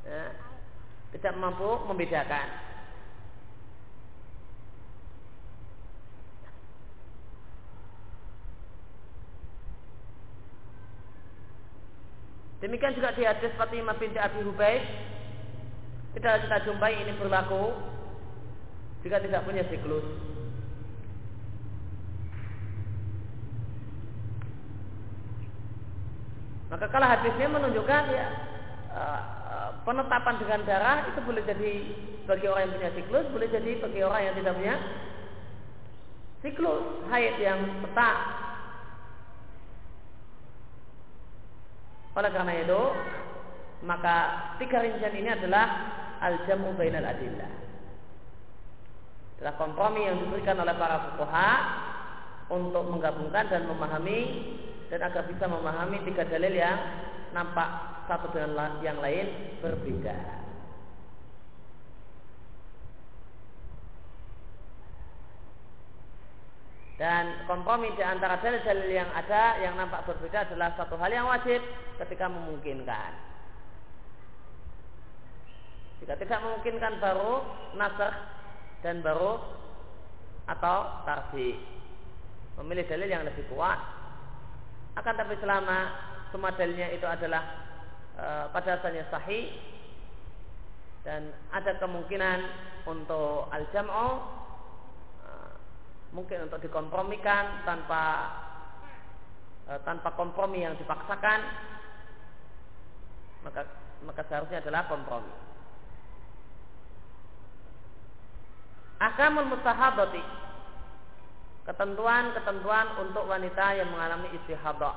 ya, 0.07 0.25
tidak 1.15 1.35
mampu 1.39 1.71
membedakan. 1.91 2.74
Demikian 12.65 12.97
juga 12.97 13.13
di 13.13 13.29
hadis 13.29 13.53
Fatimah 13.61 13.93
binti 14.01 14.17
Abi 14.17 14.41
Hubayb 14.41 14.81
tidak 16.17 16.49
kita 16.49 16.65
jumpai 16.65 16.97
ini 16.97 17.13
berlaku 17.21 17.77
jika 19.05 19.21
tidak 19.21 19.45
punya 19.45 19.61
siklus. 19.69 20.01
Maka 26.73 26.89
kalau 26.89 27.05
hadisnya 27.05 27.53
menunjukkan 27.53 28.03
ya 28.09 28.27
eh, 28.97 29.23
eh, 29.29 29.71
penetapan 29.85 30.35
dengan 30.41 30.61
darah 30.65 31.05
itu 31.13 31.21
boleh 31.21 31.45
jadi 31.45 31.73
bagi 32.25 32.49
orang 32.49 32.65
yang 32.65 32.75
punya 32.81 32.91
siklus, 32.97 33.27
boleh 33.29 33.49
jadi 33.53 33.71
bagi 33.77 34.01
orang 34.01 34.23
yang 34.25 34.35
tidak 34.41 34.55
punya 34.57 34.77
siklus, 36.41 36.85
haid 37.13 37.37
yang 37.45 37.61
tetap. 37.85 38.34
Oleh 42.15 42.31
karena 42.31 42.55
itu, 42.63 42.83
maka 43.83 44.17
tiga 44.63 44.81
rincian 44.81 45.15
ini 45.15 45.31
adalah 45.35 45.67
al-jamu 46.23 46.73
bainal 46.79 47.05
adillah. 47.05 47.53
Adalah 49.39 49.55
kompromi 49.59 50.07
yang 50.07 50.23
diberikan 50.23 50.57
oleh 50.63 50.75
para 50.79 50.97
fuqaha 51.11 51.51
untuk 52.55 52.87
menggabungkan 52.87 53.51
dan 53.51 53.67
memahami 53.67 54.21
dan 54.89 55.01
agar 55.11 55.27
bisa 55.27 55.45
memahami 55.51 56.07
tiga 56.07 56.23
dalil 56.29 56.55
yang 56.55 56.79
nampak 57.35 57.67
satu 58.07 58.31
dengan 58.31 58.79
yang 58.85 59.01
lain 59.03 59.59
berbeda. 59.59 60.45
Dan 66.95 67.43
kompromi 67.51 67.91
di 67.99 68.07
antara 68.07 68.39
dalil-dalil 68.39 68.87
yang 68.87 69.11
ada 69.11 69.59
yang 69.59 69.75
nampak 69.75 70.07
berbeda 70.07 70.47
adalah 70.47 70.79
satu 70.79 70.95
hal 70.95 71.11
yang 71.11 71.27
wajib 71.27 71.59
ketika 71.99 72.31
memungkinkan. 72.31 73.11
Jika 75.99 76.15
tidak 76.21 76.39
memungkinkan 76.39 77.03
baru 77.03 77.43
nasr 77.75 78.13
dan 78.87 79.03
baru 79.03 79.43
atau 80.47 81.03
tarji. 81.03 81.59
Memilih 82.63 82.87
dalil 82.87 83.09
yang 83.11 83.27
lebih 83.27 83.43
kuat 83.51 84.05
akan 84.95 85.15
tapi 85.19 85.35
selama 85.43 85.91
semua 86.31 86.55
dalilnya 86.55 86.87
itu 86.95 87.03
adalah 87.03 87.43
e, 88.15 88.27
pada 88.55 88.79
asalnya 88.79 89.03
sahih 89.11 89.51
dan 91.03 91.35
ada 91.51 91.75
kemungkinan 91.83 92.39
untuk 92.87 93.51
al-jam'u 93.51 94.23
mungkin 96.15 96.47
untuk 96.47 96.63
dikompromikan 96.63 97.67
tanpa 97.67 98.03
e, 99.67 99.73
tanpa 99.83 100.15
kompromi 100.15 100.63
yang 100.63 100.79
dipaksakan 100.79 101.41
maka 103.45 103.67
maka 104.05 104.23
seharusnya 104.29 104.65
adalah 104.65 104.89
kompromi. 104.89 105.33
Akamul 109.03 109.53
mustahabati 109.53 110.23
ketentuan-ketentuan 111.65 112.87
untuk 113.01 113.25
wanita 113.29 113.77
yang 113.77 113.89
mengalami 113.93 114.33
istihadah. 114.37 114.97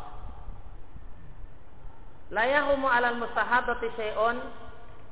La 2.28 2.44
yahumu 2.44 2.92
'alal 2.92 3.16
mustahadati 3.16 3.88
syai'un 3.96 4.38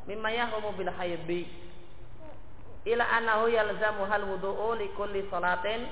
mimma 0.04 0.30
yahumu 0.36 0.76
bil 0.76 0.92
haidhi. 0.92 1.48
Ila 2.86 3.04
annahu 3.18 3.50
yalzamu 3.50 4.06
hal 4.06 4.24
wudu'u 4.30 4.78
li 4.78 4.94
kulli 4.94 5.26
salatin 5.34 5.90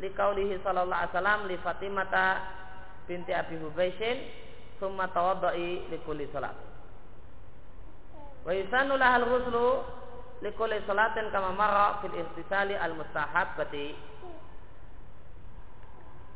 li 0.00 0.08
qaulihi 0.16 0.56
sallallahu 0.64 0.96
alaihi 0.96 1.12
wasallam 1.12 1.40
li 1.48 1.56
Fatimata 1.60 2.26
binti 3.04 3.32
Abi 3.36 3.60
Hubaishin 3.60 4.16
summa 4.80 5.12
tawaddai 5.12 5.90
li 5.92 5.98
kulli 6.08 6.24
salat. 6.32 6.56
Wa 8.46 8.52
yusanu 8.56 8.96
lahal 8.96 9.28
ghuslu 9.28 9.68
li 10.40 10.50
kulli 10.56 10.80
salatin 10.88 11.28
kama 11.28 11.52
marra 11.52 12.00
fil 12.00 12.16
ihtisali 12.16 12.72
al 12.72 12.96
mustahabbati 12.96 14.16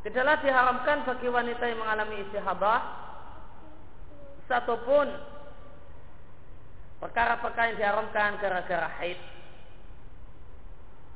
Tidaklah 0.02 0.42
diharamkan 0.42 1.06
bagi 1.06 1.30
wanita 1.30 1.62
yang 1.62 1.78
mengalami 1.78 2.26
istihadah 2.26 2.80
satupun 4.50 5.06
perkara-perkara 6.98 7.70
yang 7.70 7.78
diharamkan 7.78 8.34
gara-gara 8.42 8.90
haid. 8.98 9.31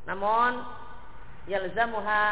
Namun 0.06 0.62
yalzamuha 1.50 2.24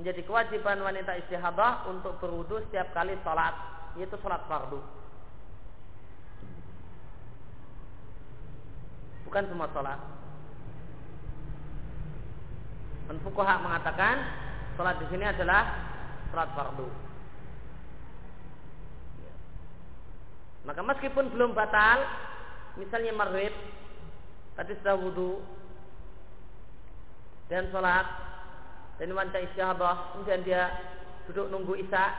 menjadi 0.00 0.20
kewajiban 0.24 0.80
wanita 0.80 1.16
istihadah 1.26 1.88
untuk 1.88 2.16
berwudu 2.20 2.60
setiap 2.68 2.92
kali 2.96 3.16
sholat, 3.24 3.52
yaitu 3.96 4.16
sholat 4.20 4.40
fardu. 4.48 4.80
Bukan 9.28 9.44
semua 9.48 9.68
sholat. 9.72 10.00
Menfukuhak 13.10 13.58
mengatakan 13.60 14.16
Salat 14.80 14.96
di 14.96 15.12
sini 15.12 15.28
adalah 15.28 15.76
salat 16.32 16.56
fardu. 16.56 16.88
Maka 20.64 20.80
meskipun 20.80 21.28
belum 21.36 21.52
batal, 21.52 22.00
misalnya 22.80 23.12
maghrib, 23.12 23.52
tadi 24.56 24.72
sudah 24.80 24.96
wudhu 24.96 25.44
dan 27.50 27.66
sholat 27.74 28.06
dan 29.02 29.10
wanita 29.10 29.42
istihadah, 29.42 30.14
kemudian 30.14 30.46
dia 30.46 30.70
duduk 31.26 31.50
nunggu 31.50 31.74
isya, 31.82 32.14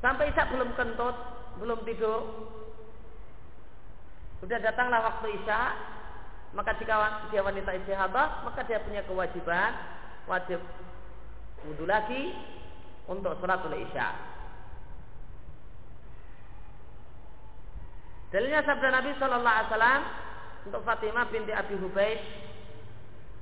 sampai 0.00 0.32
isya 0.32 0.48
belum 0.48 0.72
kentut, 0.72 1.16
belum 1.60 1.84
tidur, 1.84 2.20
sudah 4.40 4.56
datanglah 4.56 5.04
waktu 5.04 5.36
isya, 5.36 5.60
maka 6.56 6.74
jika 6.80 7.28
dia 7.28 7.44
wanita 7.44 7.76
istihadah, 7.76 8.42
maka 8.48 8.64
dia 8.64 8.80
punya 8.80 9.04
kewajiban 9.04 9.76
wajib 10.24 10.64
wudhu 11.68 11.84
lagi 11.84 12.32
untuk 13.04 13.36
sholatul 13.36 13.76
isya. 13.76 14.16
Dalilnya 18.30 18.62
sabda 18.62 18.88
Nabi 18.94 19.10
Shallallahu 19.18 19.56
Alaihi 19.58 19.70
Wasallam 19.74 20.02
untuk 20.70 20.80
Fatimah 20.86 21.26
binti 21.34 21.50
Abi 21.50 21.74
Hubaid. 21.74 22.49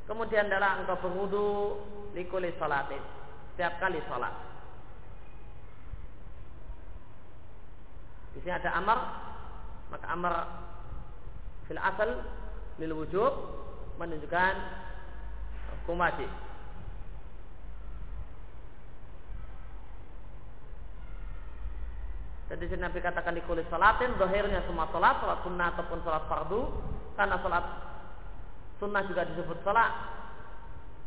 Kemudian 0.09 0.49
adalah 0.49 0.81
engkau 0.81 0.97
berwudu 1.05 1.47
likuli 2.17 2.49
sholatin 2.57 3.05
setiap 3.53 3.77
kali 3.77 4.01
sholat. 4.09 4.33
Di 8.33 8.41
sini 8.41 8.57
ada 8.57 8.71
amar, 8.79 8.99
maka 9.93 10.07
amar 10.09 10.35
fil 11.69 11.77
asal 11.77 12.25
lil 12.81 12.93
wujub 12.97 13.35
menunjukkan 13.99 14.55
hukum 15.75 16.01
wajib. 16.01 16.31
Jadi 22.49 22.65
sini 22.65 22.81
Nabi 22.81 23.05
katakan 23.05 23.37
di 23.37 23.45
kulit 23.45 23.69
salatin, 23.69 24.17
dohirnya 24.17 24.65
semua 24.65 24.89
salat, 24.89 25.21
salat 25.21 25.45
sunnah 25.45 25.69
ataupun 25.77 26.01
salat 26.01 26.25
fardu, 26.33 26.65
karena 27.13 27.37
salat 27.45 27.88
sunnah 28.79 29.03
juga 29.07 29.27
disebut 29.27 29.59
salat. 29.63 29.93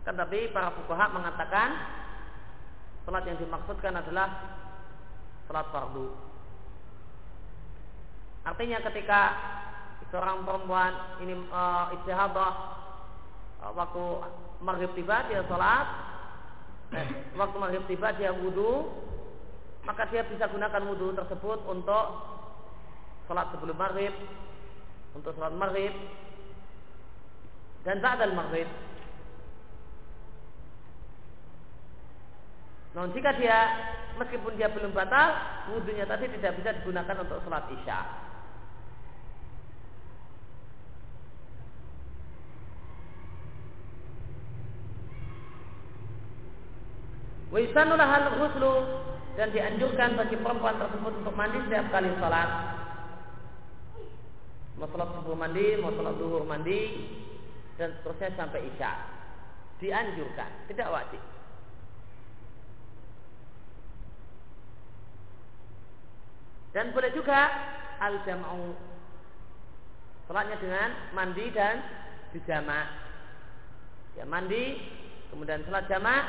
Kan 0.03 0.15
tapi 0.15 0.51
para 0.51 0.71
fukaha 0.75 1.11
mengatakan 1.11 1.69
salat 3.07 3.23
yang 3.27 3.39
dimaksudkan 3.39 3.93
adalah 3.97 4.29
salat 5.47 5.67
fardu. 5.71 6.07
Artinya 8.41 8.79
ketika 8.85 9.21
seorang 10.09 10.43
perempuan 10.43 10.91
ini 11.23 11.33
uh, 11.49 11.93
istihadah 12.01 12.53
waktu 13.77 14.03
maghrib 14.65 14.91
tiba 14.97 15.25
dia 15.29 15.45
salat, 15.45 15.87
eh, 16.97 17.07
waktu 17.39 17.57
maghrib 17.61 17.83
tiba 17.85 18.09
dia 18.17 18.33
wudhu, 18.33 18.89
maka 19.85 20.09
dia 20.09 20.25
bisa 20.25 20.49
gunakan 20.49 20.81
wudhu 20.89 21.13
tersebut 21.17 21.65
untuk 21.69 22.05
sholat 23.25 23.47
sebelum 23.55 23.77
maghrib, 23.77 24.13
untuk 25.15 25.31
sholat 25.37 25.53
maghrib, 25.55 25.93
dan 27.81 27.97
ba'dal 27.97 28.33
maghrib. 28.37 28.69
Namun 32.91 33.15
jika 33.15 33.31
dia 33.39 33.57
meskipun 34.19 34.59
dia 34.59 34.67
belum 34.67 34.91
batal, 34.91 35.31
wudhunya 35.71 36.03
tadi 36.03 36.27
tidak 36.27 36.59
bisa 36.59 36.75
digunakan 36.75 37.23
untuk 37.23 37.39
sholat 37.47 37.65
isya. 37.71 37.99
Wa 47.51 47.59
hal 47.59 48.25
ghuslu 48.39 48.73
dan 49.35 49.51
dianjurkan 49.51 50.15
bagi 50.15 50.39
perempuan 50.39 50.79
tersebut 50.79 51.13
untuk 51.23 51.35
mandi 51.35 51.59
setiap 51.67 51.87
kali 51.91 52.11
sholat. 52.19 52.49
Mau 54.79 54.87
sholat 54.87 55.09
subuh 55.15 55.35
mandi, 55.35 55.79
mau 55.79 55.91
sholat 55.95 56.15
duhur 56.15 56.43
mandi, 56.47 56.79
dan 57.79 57.95
seterusnya 57.99 58.35
sampai 58.35 58.67
isya. 58.71 58.91
Dianjurkan, 59.79 60.51
tidak 60.69 60.87
wajib. 60.91 61.21
Dan 66.71 66.95
boleh 66.95 67.11
juga 67.11 67.39
al-jam'u 67.99 68.91
Sholatnya 70.31 70.63
dengan 70.63 70.89
mandi 71.11 71.51
dan 71.51 71.83
dijamak. 72.31 72.87
Ya 74.15 74.23
mandi, 74.23 74.79
kemudian 75.27 75.59
sholat 75.67 75.91
jamak, 75.91 76.23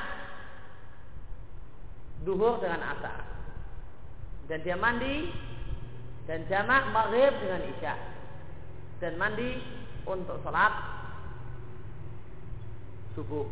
duhur 2.27 2.59
dengan 2.59 2.83
asar. 2.83 3.23
Dan 4.51 4.59
dia 4.67 4.75
mandi 4.75 5.31
dan 6.27 6.43
jamak 6.51 6.91
maghrib 6.91 7.31
dengan 7.47 7.63
isya. 7.63 7.95
Dan 8.99 9.15
mandi 9.23 9.63
untuk 10.03 10.43
sholat 10.43 10.75
subuh. 13.15 13.47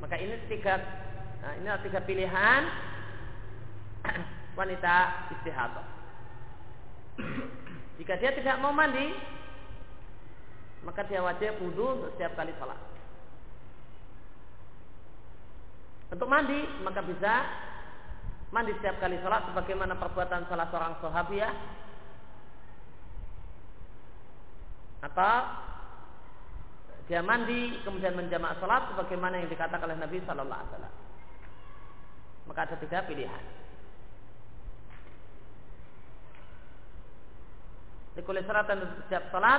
Maka 0.00 0.16
ini 0.16 0.36
tiga 0.48 0.80
nah 1.40 1.56
ini 1.56 1.68
tiga 1.84 2.00
pilihan 2.04 2.62
wanita 4.58 4.96
istihadah. 5.38 5.86
Jika 8.00 8.16
dia 8.16 8.32
tidak 8.32 8.60
mau 8.64 8.72
mandi, 8.72 9.12
maka 10.88 11.04
dia 11.04 11.20
wajib 11.20 11.60
wudhu 11.60 12.16
setiap 12.16 12.32
kali 12.32 12.52
sholat. 12.56 12.80
Untuk 16.10 16.26
mandi 16.26 16.64
maka 16.82 17.04
bisa 17.04 17.34
mandi 18.50 18.74
setiap 18.80 18.98
kali 18.98 19.20
sholat 19.20 19.46
sebagaimana 19.52 19.94
perbuatan 20.00 20.48
salah 20.48 20.66
seorang 20.72 20.94
sahabiah 20.98 21.54
atau 25.00 25.36
dia 27.10 27.26
mandi 27.26 27.74
kemudian 27.82 28.14
menjamak 28.14 28.54
sholat 28.62 28.86
sebagaimana 28.94 29.42
yang 29.42 29.50
dikatakan 29.50 29.82
oleh 29.82 29.98
Nabi 29.98 30.22
Shallallahu 30.22 30.60
Alaihi 30.62 30.70
Wasallam. 30.70 30.94
Maka 32.46 32.60
ada 32.70 32.76
tiga 32.78 33.02
pilihan. 33.02 33.44
Di 38.14 38.22
kulit 38.22 38.46
sholat 38.46 38.62
dan 38.70 38.86
setiap 39.02 39.26
sholat 39.34 39.58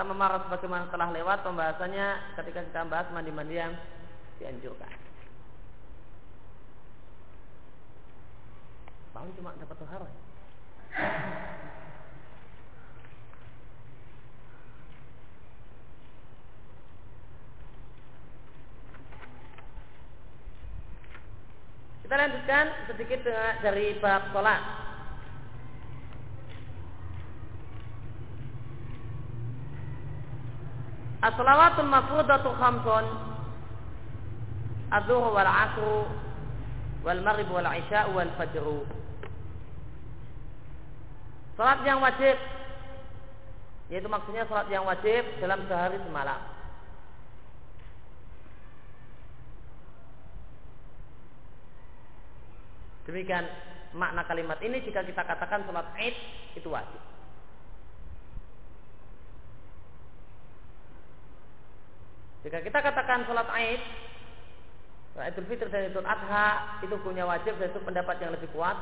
kama 0.00 0.16
marah 0.16 0.48
sebagaimana 0.48 0.88
telah 0.88 1.12
lewat 1.12 1.44
pembahasannya 1.44 2.32
ketika 2.40 2.64
kita 2.64 2.88
membahas 2.88 3.12
mandi-mandi 3.12 3.60
yang 3.60 3.76
dianjurkan. 4.40 4.92
Paling 9.12 9.36
cuma 9.36 9.52
dapat 9.60 9.76
tohara. 9.84 10.08
Kita 22.06 22.22
lanjutkan 22.22 22.70
sedikit 22.86 23.26
dari 23.66 23.98
bab 23.98 24.30
sholat. 24.30 24.62
As-salawatul 31.26 31.90
mafrudatu 31.90 32.54
khamsun 32.62 33.04
Adzuhur 34.94 35.34
wal 35.34 35.50
asru 35.50 36.06
wal 37.02 37.20
maghrib 37.26 37.50
wal 37.50 37.66
isya 37.74 38.06
wal 38.14 38.30
fajru 38.38 38.86
Salat 41.58 41.82
yang 41.82 41.98
wajib 41.98 42.38
yaitu 43.90 44.06
maksudnya 44.06 44.46
salat 44.46 44.70
yang 44.70 44.86
wajib 44.86 45.26
dalam 45.42 45.58
sehari 45.66 45.98
semalam. 46.06 46.55
Demikian 53.06 53.46
makna 53.94 54.26
kalimat 54.26 54.58
ini 54.60 54.82
jika 54.82 55.06
kita 55.06 55.22
katakan 55.22 55.62
salat 55.62 55.86
Id 55.94 56.16
itu 56.58 56.68
wajib. 56.68 56.98
Jika 62.42 62.58
kita 62.66 62.78
katakan 62.82 63.26
salat 63.30 63.46
Id 63.46 63.82
Idul 65.16 65.48
Fitri 65.48 65.72
dan 65.72 65.88
Idul 65.88 66.04
Adha 66.04 66.82
itu 66.84 66.92
punya 67.00 67.24
wajib 67.24 67.56
dan 67.56 67.72
itu 67.72 67.80
pendapat 67.80 68.20
yang 68.20 68.36
lebih 68.36 68.52
kuat 68.52 68.76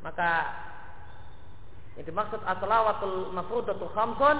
maka 0.00 0.30
yang 2.00 2.06
dimaksud 2.08 2.40
as-salawatul 2.42 3.34
mafrudatul 3.36 3.92
khamsun 3.92 4.36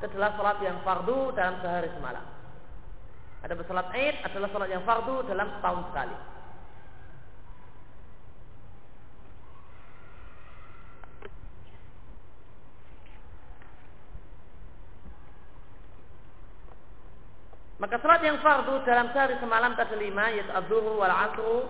adalah 0.00 0.32
salat 0.32 0.58
yang 0.64 0.80
fardu 0.80 1.36
dalam 1.36 1.60
sehari 1.60 1.92
semalam. 1.92 2.24
Ada 3.44 3.52
salat 3.68 3.88
Id 3.92 4.16
adalah 4.24 4.48
salat 4.48 4.70
yang 4.72 4.84
fardu 4.84 5.28
dalam 5.28 5.48
setahun 5.60 5.82
sekali. 5.92 6.29
Maka 17.90 18.06
salat 18.06 18.22
yang 18.22 18.38
fardu 18.38 18.86
dalam 18.86 19.10
sehari 19.10 19.34
semalam 19.42 19.74
tadi 19.74 19.98
lima 19.98 20.30
yaitu 20.30 20.46
abduhu 20.54 21.02
wal 21.02 21.10
asru 21.10 21.66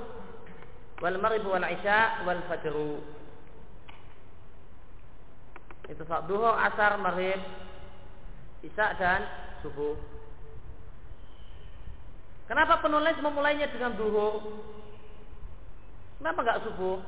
wal 1.01 1.17
maghrib 1.17 1.49
wal 1.49 1.65
isya 1.65 2.29
wal 2.29 2.45
fajru. 2.45 3.01
Itu 5.89 6.05
saat 6.05 6.29
duhur, 6.29 6.61
asar, 6.61 7.01
maghrib, 7.01 7.41
isya 8.61 9.01
dan 9.01 9.25
subuh. 9.65 9.97
Kenapa 12.53 12.85
penulis 12.85 13.17
memulainya 13.25 13.73
dengan 13.73 13.97
duhur? 13.97 14.45
Kenapa 16.21 16.39
nggak 16.45 16.63
subuh? 16.69 17.01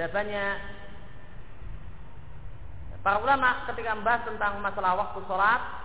Jawabannya 0.00 0.46
Para 3.04 3.20
ulama 3.20 3.68
ketika 3.68 3.92
membahas 3.92 4.24
tentang 4.24 4.64
masalah 4.64 4.96
waktu 4.96 5.20
sholat 5.28 5.83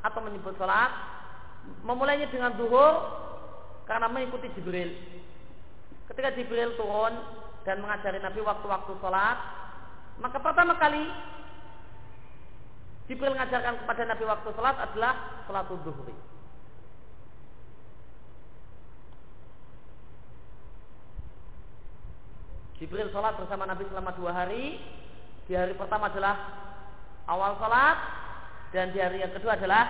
atau 0.00 0.20
menyebut 0.24 0.56
sholat, 0.56 0.90
memulainya 1.84 2.28
dengan 2.32 2.56
duhur 2.56 2.94
karena 3.84 4.08
mengikuti 4.08 4.48
Jibril. 4.56 4.96
Ketika 6.08 6.34
Jibril 6.34 6.74
turun 6.74 7.14
dan 7.62 7.84
mengajari 7.84 8.18
Nabi 8.18 8.40
waktu-waktu 8.40 8.92
sholat, 8.98 9.38
maka 10.20 10.38
pertama 10.40 10.76
kali 10.76 11.04
Jibril 13.10 13.34
mengajarkan 13.34 13.82
kepada 13.82 14.02
Nabi 14.06 14.24
waktu 14.24 14.48
sholat 14.54 14.76
adalah 14.78 15.42
sholat 15.50 15.66
duhuri. 15.66 16.14
Jibril 22.80 23.12
sholat 23.12 23.36
bersama 23.36 23.68
Nabi 23.68 23.84
selama 23.92 24.16
dua 24.16 24.32
hari. 24.32 24.80
Di 25.44 25.52
hari 25.52 25.76
pertama 25.76 26.08
adalah 26.08 26.38
awal 27.28 27.60
sholat. 27.60 27.98
Dan 28.70 28.94
di 28.94 28.98
hari 29.02 29.22
yang 29.22 29.34
kedua 29.34 29.58
adalah 29.58 29.84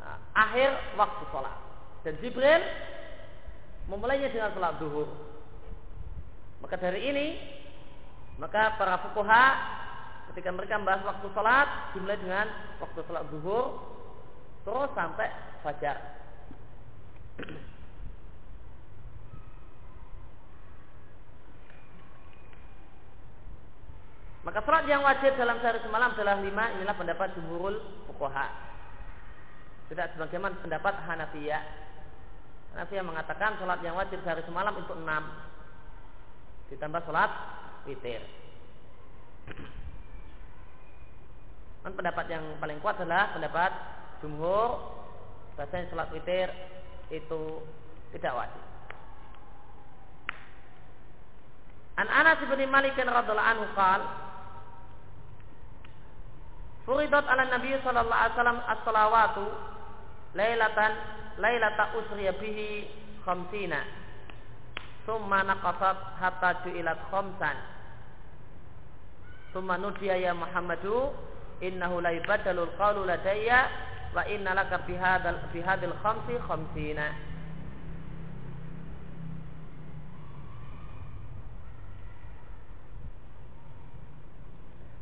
uh, 0.00 0.18
akhir 0.32 0.96
waktu 0.96 1.24
sholat. 1.28 1.56
Dan 2.04 2.14
Jibril 2.24 2.62
memulainya 3.92 4.32
dengan 4.32 4.52
sholat 4.56 4.80
duhur. 4.80 5.08
Maka 6.64 6.80
dari 6.80 7.00
ini, 7.04 7.26
maka 8.40 8.80
para 8.80 9.00
fukuha 9.04 9.44
ketika 10.32 10.50
mereka 10.52 10.80
membahas 10.80 11.04
waktu 11.04 11.26
sholat 11.36 11.68
dimulai 11.92 12.18
dengan 12.20 12.46
waktu 12.80 13.00
sholat 13.04 13.24
duhur 13.28 13.64
terus 14.64 14.90
sampai 14.96 15.28
fajar. 15.62 15.96
Maka 24.46 24.62
sholat 24.62 24.86
yang 24.86 25.02
wajib 25.02 25.34
dalam 25.34 25.58
sehari 25.58 25.82
semalam 25.82 26.14
adalah 26.14 26.38
lima. 26.38 26.70
Inilah 26.78 26.94
pendapat 26.94 27.34
jumhurul 27.34 27.82
fukoha. 28.06 28.46
Tidak 29.90 30.14
sebagaimana 30.14 30.54
pendapat 30.62 31.02
Hanafiyah. 31.02 31.62
Hanafiyah 32.78 33.02
mengatakan 33.02 33.58
sholat 33.58 33.82
yang 33.82 33.98
wajib 33.98 34.22
sehari 34.22 34.46
semalam 34.46 34.78
itu 34.78 34.94
enam. 34.94 35.26
Ditambah 36.70 37.02
sholat 37.10 37.30
witir. 37.90 38.22
Dan 41.82 41.98
pendapat 41.98 42.30
yang 42.30 42.46
paling 42.62 42.78
kuat 42.78 43.02
adalah 43.02 43.34
pendapat 43.34 43.74
jumhur. 44.22 44.78
Bahasanya 45.58 45.90
sholat 45.90 46.14
witir 46.14 46.54
itu 47.10 47.66
tidak 48.14 48.30
wajib. 48.30 48.62
An 51.98 52.06
Anas 52.06 52.38
bin 52.46 52.70
Malik 52.70 52.94
radhiallahu 52.94 53.50
anhu 53.50 53.66
qala 53.74 54.26
Furidat 56.86 57.26
ala 57.26 57.50
Nabi 57.50 57.74
sallallahu 57.82 58.14
alaihi 58.14 58.34
wasallam 58.38 58.60
as-salawatu 58.62 59.44
lailatan 60.38 60.92
lailata 61.42 61.98
usriya 61.98 62.38
bihi 62.38 62.86
khamsina. 63.26 63.82
Summa 65.02 65.42
naqasat 65.42 65.98
hatta 66.22 66.62
ju'ilat 66.62 66.98
khamsan. 67.10 67.58
Summa 69.50 69.74
nudiya 69.82 70.14
ya 70.14 70.32
Muhammadu 70.34 71.10
innahu 71.58 71.98
la 71.98 72.14
yubadalul 72.14 72.70
qawlu 72.78 73.02
ladayya 73.02 73.66
wa 74.14 74.22
inna 74.30 74.54
laka 74.54 74.86
bihadal 74.86 75.42
bihadil 75.50 75.94
khamsi 76.06 76.38
khamsina. 76.46 77.18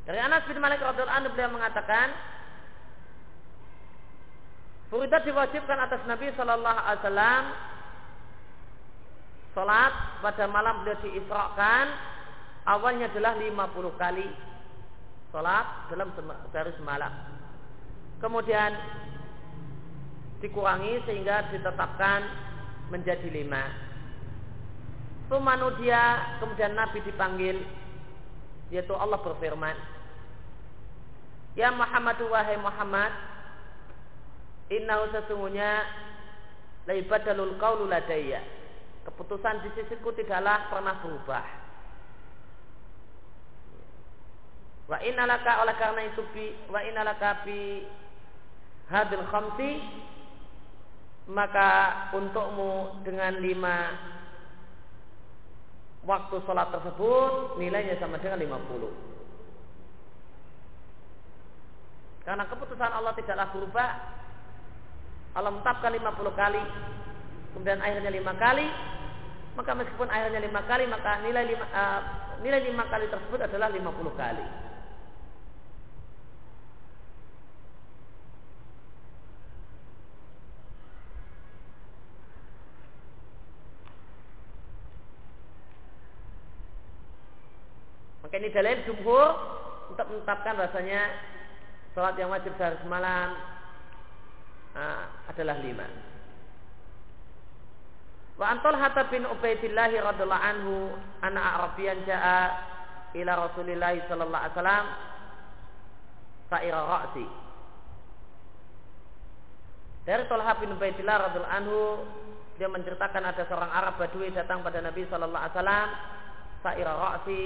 Dari 0.05 0.21
Anas 0.21 0.45
bin 0.45 0.61
Malik 0.61 0.85
radhiyallahu 0.85 1.17
anhu 1.17 1.33
beliau 1.33 1.53
mengatakan, 1.57 2.12
Furidat 4.95 5.25
diwajibkan 5.25 5.75
atas 5.81 6.07
Nabi 6.07 6.31
Shallallahu 6.38 6.81
Alaihi 6.87 7.03
Wasallam 7.03 7.45
Salat 9.59 9.95
pada 10.23 10.45
malam 10.47 10.87
beliau 10.87 11.03
diisrakan 11.03 11.87
Awalnya 12.62 13.11
adalah 13.11 13.35
50 13.35 13.75
kali 13.99 14.29
Salat 15.35 15.67
dalam 15.90 16.14
sehari 16.55 16.71
semalam. 16.79 17.11
Kemudian 18.23 18.71
Dikurangi 20.38 21.03
sehingga 21.11 21.51
ditetapkan 21.51 22.21
Menjadi 22.95 23.35
lima. 23.35 23.67
Sumanudia 25.27 26.38
Kemudian 26.38 26.77
Nabi 26.77 27.03
dipanggil 27.03 27.67
Yaitu 28.71 28.95
Allah 28.95 29.19
berfirman 29.19 29.93
Ya 31.55 31.71
Muhammad 31.71 32.19
wahai 32.27 32.59
Muhammad 32.59 33.12
Innahu 34.71 35.11
sesungguhnya 35.14 35.87
Laibadalul 36.85 37.57
qawlu 37.57 37.88
ladayya. 37.88 38.45
Keputusan 39.09 39.64
di 39.64 39.73
sisiku 39.73 40.12
tidaklah 40.12 40.69
pernah 40.69 41.01
berubah. 41.01 41.47
Wa 44.85 45.01
innalaka 45.01 45.64
oleh 45.64 45.75
karena 45.81 46.01
itu 46.12 46.21
bi 46.37 46.53
Wa 46.69 46.85
innalaka 46.85 47.40
bi 47.49 47.88
Hadil 48.93 49.25
khamsi 49.33 49.71
Maka 51.33 51.69
untukmu 52.12 53.01
dengan 53.01 53.33
lima 53.40 53.97
Waktu 56.05 56.37
sholat 56.45 56.69
tersebut 56.69 57.57
Nilainya 57.57 57.97
sama 57.97 58.21
dengan 58.21 58.45
50 58.45 59.13
Karena 62.24 62.48
keputusan 62.48 62.88
Allah 62.88 63.12
tidaklah 63.12 63.52
berubah. 63.52 63.90
Allah 65.34 65.50
menetapkan 65.52 65.92
50 65.92 66.40
kali, 66.40 66.62
kemudian 67.52 67.82
akhirnya 67.82 68.10
lima 68.14 68.38
kali, 68.38 68.70
maka 69.58 69.70
meskipun 69.74 70.06
akhirnya 70.06 70.40
lima 70.40 70.62
kali, 70.62 70.87
maka 70.87 71.20
nilai 71.26 71.42
lima, 71.42 71.66
uh, 71.74 72.00
nilai 72.38 72.62
lima 72.70 72.87
kali 72.87 73.10
tersebut 73.10 73.42
adalah 73.42 73.66
50 73.66 74.14
kali. 74.14 74.46
Maka 88.22 88.34
ini 88.38 88.54
dalil 88.54 88.87
jumhur 88.87 89.28
untuk 89.90 90.06
menetapkan 90.14 90.54
rasanya 90.62 91.34
Salat 91.94 92.18
yang 92.18 92.35
wajib 92.35 92.50
sehari 92.59 92.74
semalam 92.83 93.38
uh, 94.74 95.30
adalah 95.30 95.62
lima. 95.62 95.87
Wa 98.35 98.50
antol 98.50 98.74
hatta 98.74 99.07
bin 99.14 99.22
Ubaidillah 99.30 99.94
radhiallahu 99.94 100.42
anhu 100.42 100.90
anak 101.22 101.44
Arabian 101.54 102.02
jaa 102.02 102.50
ila 103.14 103.46
Rasulillah 103.46 103.94
sallallahu 104.11 104.42
alaihi 104.42 104.54
wasallam 104.59 104.87
sa'ira 106.50 106.80
ra'si. 106.83 107.26
Dari 110.04 110.26
Tolha 110.26 110.52
bin 110.59 110.74
Ubaidillah 110.74 111.30
radhiallahu 111.30 111.59
anhu 111.62 111.80
dia 112.59 112.66
menceritakan 112.66 113.22
ada 113.22 113.46
seorang 113.46 113.70
Arab 113.70 114.02
Badui 114.02 114.35
datang 114.35 114.66
pada 114.66 114.83
Nabi 114.83 115.07
sallallahu 115.07 115.42
alaihi 115.46 115.54
wasallam 115.54 115.88
sa'ira 116.66 116.92
ra'si 116.98 117.42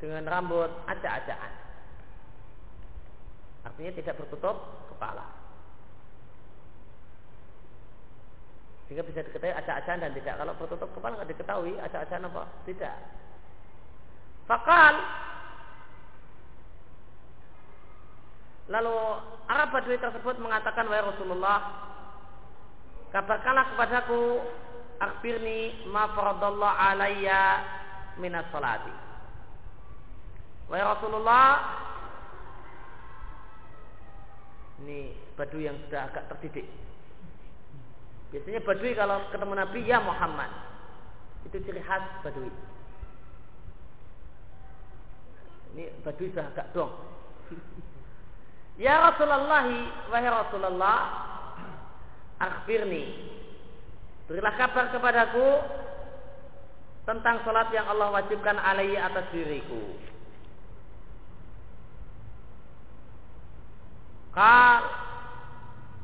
dengan 0.00 0.24
rambut 0.24 0.72
acak-acakan. 0.88 1.61
Artinya 3.62 3.92
tidak 3.94 4.18
bertutup 4.18 4.56
kepala. 4.90 5.24
Sehingga 8.90 9.06
bisa 9.06 9.24
diketahui 9.24 9.54
acak-acakan 9.54 10.02
dan 10.02 10.12
tidak. 10.12 10.34
Kalau 10.36 10.52
bertutup 10.58 10.90
kepala 10.92 11.16
nggak 11.22 11.30
diketahui 11.32 11.72
acak-acakan 11.78 12.28
apa? 12.28 12.44
Tidak. 12.66 12.96
Fakal 14.50 14.94
Lalu 18.70 18.96
Arab 19.50 19.68
Badui 19.74 19.98
tersebut 19.98 20.38
mengatakan 20.38 20.86
Wahai 20.86 21.08
Rasulullah 21.08 21.58
Kabarkanlah 23.10 23.74
kepadaku 23.74 24.22
Akbirni 25.02 25.88
ma 25.90 26.14
faradallah 26.14 26.78
alaiya 26.78 27.42
minas 28.22 28.46
salati 28.54 28.94
Wahai 30.70 30.84
Rasulullah 30.86 31.46
ini 34.82 35.14
Badui 35.38 35.70
yang 35.70 35.78
sudah 35.86 36.10
agak 36.10 36.26
terdidik. 36.34 36.66
Biasanya 38.34 38.60
Badui 38.66 38.92
kalau 38.98 39.22
ketemu 39.30 39.54
Nabi 39.54 39.80
ya 39.86 39.98
Muhammad. 40.02 40.50
Itu 41.46 41.62
ciri 41.62 41.82
khas 41.82 42.02
Badui. 42.26 42.50
Ini 45.72 45.84
Badui 46.02 46.34
sudah 46.34 46.50
agak 46.50 46.66
dong. 46.74 46.92
ya 48.84 48.98
Rasulullah, 49.06 49.64
wahai 50.10 50.28
Rasulullah, 50.28 50.98
akhbirni. 52.42 53.04
Berilah 54.26 54.54
kabar 54.58 54.90
kepadaku 54.90 55.48
tentang 57.02 57.42
salat 57.42 57.68
yang 57.74 57.86
Allah 57.90 58.14
wajibkan 58.14 58.58
alaihi 58.58 58.98
atas 58.98 59.26
diriku. 59.34 60.11
Qal 64.32 64.82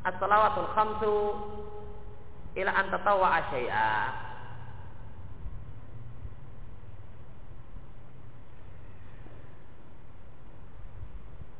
as-salawatul 0.05 0.69
khamsu 0.77 1.15
ila 2.61 2.71
an 2.77 2.85
tatawwa 2.93 3.41
syai'a. 3.49 3.93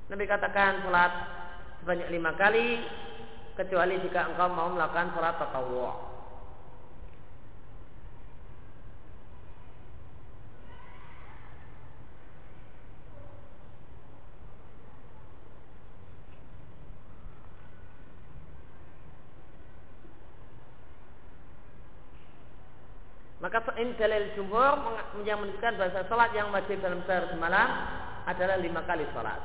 Nabi 0.10 0.26
katakan 0.26 0.82
salat 0.86 1.14
sebanyak 1.82 2.10
lima 2.10 2.34
kali 2.34 2.82
kecuali 3.54 4.02
jika 4.02 4.30
engkau 4.34 4.50
mau 4.54 4.70
melakukan 4.74 5.14
salat 5.14 5.38
tatawwu'. 5.38 6.10
Maka 23.40 23.64
ini 23.80 23.96
dalil 23.96 24.36
jumhur 24.36 24.76
yang 25.24 25.40
menunjukkan 25.40 25.80
bahasa 25.80 26.04
sholat 26.12 26.36
yang 26.36 26.52
wajib 26.52 26.84
dalam 26.84 27.00
sehari 27.08 27.32
semalam 27.32 27.70
adalah 28.28 28.60
lima 28.60 28.84
kali 28.84 29.08
sholat. 29.16 29.40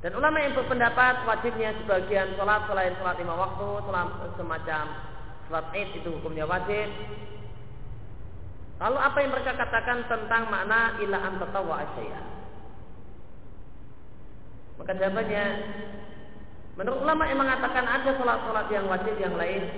Dan 0.00 0.16
ulama 0.16 0.40
yang 0.40 0.56
berpendapat 0.56 1.28
wajibnya 1.28 1.76
sebagian 1.84 2.32
sholat 2.40 2.64
selain 2.72 2.96
sholat 2.96 3.20
lima 3.20 3.36
waktu, 3.36 3.68
semacam 4.40 4.84
sholat 5.44 5.66
id 5.76 5.88
itu 6.00 6.08
hukumnya 6.08 6.48
wajib. 6.48 6.88
Lalu 8.80 8.96
apa 8.96 9.16
yang 9.20 9.30
mereka 9.36 9.52
katakan 9.60 10.08
tentang 10.08 10.48
makna 10.48 10.96
ila 11.04 11.18
antatawa 11.20 11.84
asyaya? 11.84 12.20
Maka 14.80 14.96
jawabannya, 14.96 15.44
menurut 16.80 17.04
ulama 17.04 17.28
yang 17.28 17.44
mengatakan 17.44 17.84
ada 17.84 18.10
sholat-sholat 18.16 18.66
yang 18.72 18.88
wajib 18.88 19.14
yang 19.20 19.36
lain, 19.36 19.68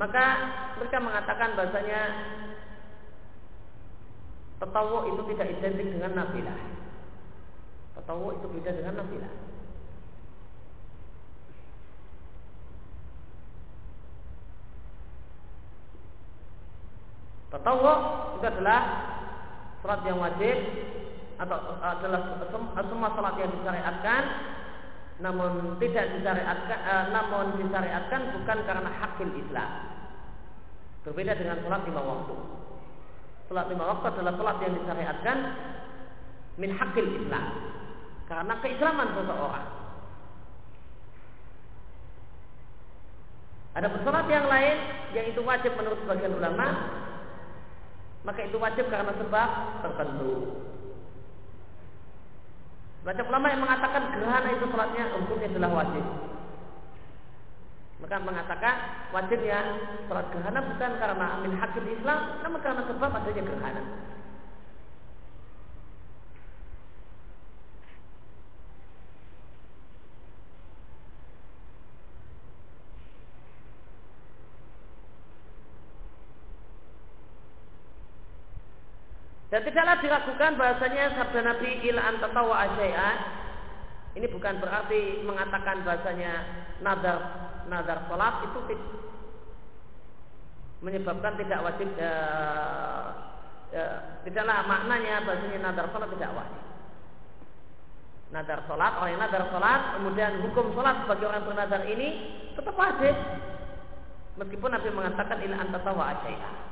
maka 0.00 0.24
mereka 0.80 0.98
mengatakan 1.04 1.60
bahasanya 1.60 2.00
Tatawu 4.62 5.10
itu 5.10 5.34
tidak 5.34 5.58
identik 5.58 5.90
dengan 5.90 6.22
nafilah. 6.22 6.54
Tatawu 7.98 8.38
itu 8.38 8.46
beda 8.46 8.70
dengan 8.70 9.02
nafilah. 9.02 9.51
Tatawu 17.52 17.92
itu 18.40 18.46
adalah 18.48 18.80
salat 19.84 20.00
yang 20.08 20.16
wajib 20.24 20.56
atau 21.36 21.58
adalah 21.84 22.20
semua 22.88 23.12
salat 23.12 23.34
yang 23.44 23.50
disyariatkan 23.52 24.22
namun 25.20 25.76
tidak 25.76 26.16
disyariatkan 26.16 26.78
eh, 26.80 27.04
namun 27.12 27.60
disyariatkan 27.60 28.20
bukan 28.40 28.58
karena 28.64 28.90
hakil 28.90 29.30
Islam. 29.36 29.70
Berbeda 31.04 31.36
dengan 31.36 31.60
salat 31.60 31.82
lima 31.84 32.00
waktu. 32.00 32.34
Salat 33.52 33.66
lima 33.68 33.84
waktu 33.84 34.06
adalah 34.16 34.32
salat 34.40 34.56
yang 34.64 34.72
disyariatkan 34.80 35.38
min 36.56 36.70
hakil 36.72 37.06
Islam. 37.20 37.46
Karena 38.32 38.54
keislaman 38.64 39.08
seseorang. 39.12 39.66
Ada 43.76 43.88
salat 43.92 44.26
yang 44.32 44.46
lain 44.48 44.76
yang 45.12 45.26
itu 45.28 45.40
wajib 45.44 45.76
menurut 45.76 46.00
sebagian 46.00 46.32
ulama, 46.32 46.66
maka 48.22 48.40
itu 48.46 48.56
wajib 48.58 48.86
karena 48.86 49.10
sebab 49.18 49.48
tertentu. 49.82 50.30
Banyak 53.02 53.26
ulama 53.26 53.46
yang 53.50 53.62
mengatakan 53.66 54.14
gerhana 54.14 54.48
itu 54.54 54.66
salatnya 54.70 55.04
hukumnya 55.18 55.50
adalah 55.50 55.70
wajib. 55.82 56.04
Maka 57.98 58.16
mengatakan 58.22 58.74
wajibnya 59.10 59.58
sholat 60.06 60.26
gerhana 60.30 60.60
bukan 60.62 60.90
karena 61.02 61.26
amin 61.38 61.54
hakim 61.58 61.84
Islam, 61.90 62.20
namun 62.46 62.60
karena 62.62 62.82
sebab 62.86 63.10
adanya 63.10 63.42
gerhana. 63.42 63.82
Dan 79.52 79.68
tidaklah 79.68 80.00
diragukan 80.00 80.56
bahasanya 80.56 81.12
sabda 81.12 81.44
Nabi 81.44 81.84
ila 81.92 82.00
antatawa 82.08 82.56
asyai'an 82.72 83.16
ini 84.16 84.24
bukan 84.32 84.56
berarti 84.64 85.20
mengatakan 85.28 85.84
bahasanya 85.84 86.32
nadar 86.80 87.20
nadar 87.68 88.08
sholat 88.08 88.48
itu 88.48 88.60
menyebabkan 90.80 91.36
tidak 91.36 91.68
wajib 91.68 91.84
ya, 92.00 92.16
ya, 93.76 93.84
tidaklah 94.24 94.64
maknanya 94.64 95.20
bahasanya 95.20 95.58
nadar 95.60 95.86
sholat 95.92 96.08
tidak 96.16 96.32
wajib. 96.32 96.62
Nadar 98.32 98.64
sholat, 98.64 98.92
orang 98.96 99.10
yang 99.12 99.20
nadar 99.20 99.44
sholat, 99.52 99.80
kemudian 100.00 100.32
hukum 100.48 100.72
sholat 100.72 101.04
sebagai 101.04 101.28
orang 101.28 101.44
bernadar 101.44 101.84
ini 101.84 102.08
tetap 102.56 102.72
wajib. 102.72 103.12
Meskipun 104.40 104.72
Nabi 104.72 104.88
mengatakan 104.96 105.44
ila 105.44 105.56
antatawa 105.60 106.16
asyai'a. 106.16 106.71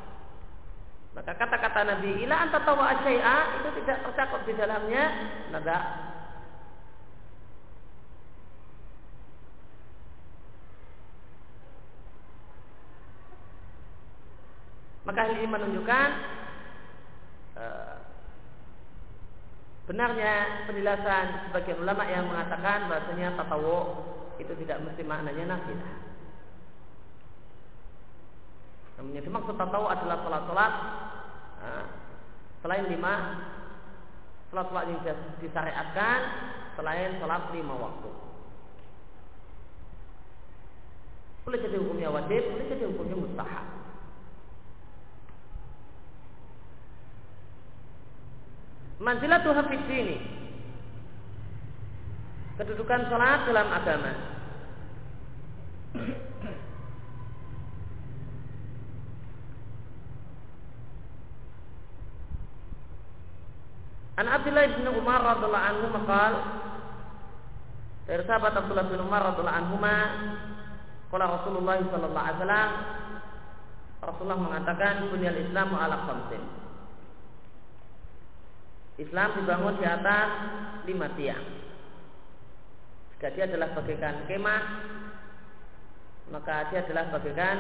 Maka 1.11 1.35
kata-kata 1.35 1.81
Nabi 1.83 2.23
ila 2.23 2.47
antatawa 2.47 2.95
asyai'a 2.95 3.59
itu 3.59 3.69
tidak 3.83 3.99
tercakup 4.07 4.47
di 4.47 4.55
dalamnya 4.55 5.05
nadar 5.51 6.11
Maka 15.11 15.27
hal 15.27 15.43
ini 15.43 15.49
menunjukkan 15.51 16.09
e, 17.59 17.65
benarnya 19.91 20.35
penjelasan 20.71 21.51
sebagian 21.51 21.83
ulama 21.83 22.07
yang 22.07 22.31
mengatakan 22.31 22.87
bahasanya 22.87 23.35
tatawu 23.35 24.07
itu 24.39 24.55
tidak 24.63 24.79
mesti 24.87 25.03
maknanya 25.03 25.59
nafilah. 25.59 25.95
Namun 29.01 29.17
yang 29.19 29.27
dimaksud 29.27 29.59
tatawu 29.59 29.91
adalah 29.91 30.23
sholat-sholat 30.23 30.73
selain 32.61 32.87
lima 32.89 33.15
sholat-sholat 34.51 34.85
yang 34.91 35.01
disyariatkan 35.41 36.19
selain 36.77 37.17
sholat 37.23 37.43
lima 37.55 37.75
waktu. 37.77 38.11
Boleh 41.47 41.59
jadi 41.65 41.77
hukumnya 41.81 42.13
wajib, 42.13 42.43
boleh 42.53 42.67
jadi 42.69 42.85
hukumnya 42.85 43.17
mustahab. 43.17 43.67
Manzilatuha 49.01 49.65
fid 49.73 49.89
ini 49.89 50.19
Kedudukan 52.61 53.09
sholat 53.09 53.49
dalam 53.49 53.73
agama. 53.73 54.13
An 64.21 64.29
Abdullah 64.29 64.69
bin 64.77 64.85
Umar 64.85 65.25
radhiallahu 65.25 65.65
anhu 65.65 65.87
maqal 65.97 66.35
dari 68.05 68.21
sahabat 68.29 68.53
Abdullah 68.53 68.93
bin 68.93 69.01
Umar 69.01 69.33
radhiallahu 69.33 69.59
anhu 69.65 69.81
Kala 71.09 71.25
Rasulullah 71.41 71.81
sallallahu 71.81 72.21
alaihi 72.21 72.39
wasallam 72.45 72.71
Rasulullah 74.05 74.41
mengatakan 74.45 75.09
bunyal 75.09 75.41
Islamu 75.41 75.75
ala 75.81 76.05
khamsin 76.05 76.43
Islam 79.01 79.29
dibangun 79.41 79.81
di 79.81 79.87
atas 79.89 80.29
lima 80.85 81.09
tiang. 81.17 81.41
Jika 83.17 83.33
dia 83.33 83.49
adalah 83.49 83.73
bagaikan 83.73 84.29
kemah, 84.29 84.63
maka 86.29 86.69
dia 86.69 86.85
adalah 86.85 87.09
bagaikan 87.09 87.57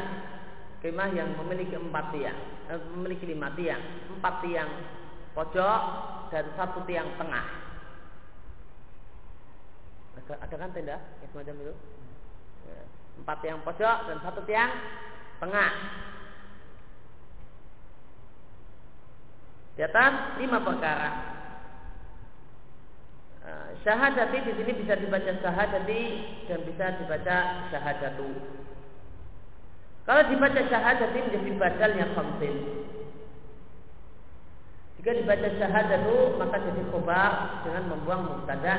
kemah 0.84 1.08
yang 1.16 1.32
memiliki 1.40 1.80
empat 1.80 2.12
tiang, 2.12 2.36
eh, 2.68 2.80
memiliki 2.92 3.24
lima 3.24 3.48
tiang, 3.56 3.80
empat 4.20 4.34
tiang 4.44 4.99
pojok 5.40 5.80
dan 6.28 6.44
satu 6.52 6.84
tiang 6.84 7.08
tengah. 7.16 7.48
Ada, 10.20 10.36
ada 10.36 10.54
kan 10.60 10.70
tenda 10.76 11.00
yang 11.00 11.30
semacam 11.32 11.54
itu? 11.64 11.74
Ya, 12.68 12.82
empat 13.24 13.36
tiang 13.40 13.64
pojok 13.64 13.96
dan 14.04 14.16
satu 14.20 14.44
tiang 14.44 14.68
tengah. 15.40 15.72
Di 19.80 19.82
atas 19.88 20.12
lima 20.36 20.60
perkara. 20.60 21.10
Eh, 23.40 23.68
syahadati 23.80 24.44
di 24.44 24.52
sini 24.60 24.72
bisa 24.84 24.92
dibaca 25.00 25.32
syahadati 25.40 26.00
dan 26.52 26.60
bisa 26.68 27.00
dibaca 27.00 27.36
syahadatu. 27.72 28.28
Kalau 30.04 30.22
dibaca 30.28 30.60
syahadati 30.68 31.18
menjadi 31.24 31.50
badalnya 31.56 32.06
khamsin. 32.12 32.56
Jika 35.00 35.16
dibaca 35.16 35.48
syahadatu 35.56 36.36
maka 36.36 36.60
jadi 36.60 36.84
khobar 36.92 37.64
dengan 37.64 37.88
membuang 37.88 38.22
mubtada. 38.36 38.74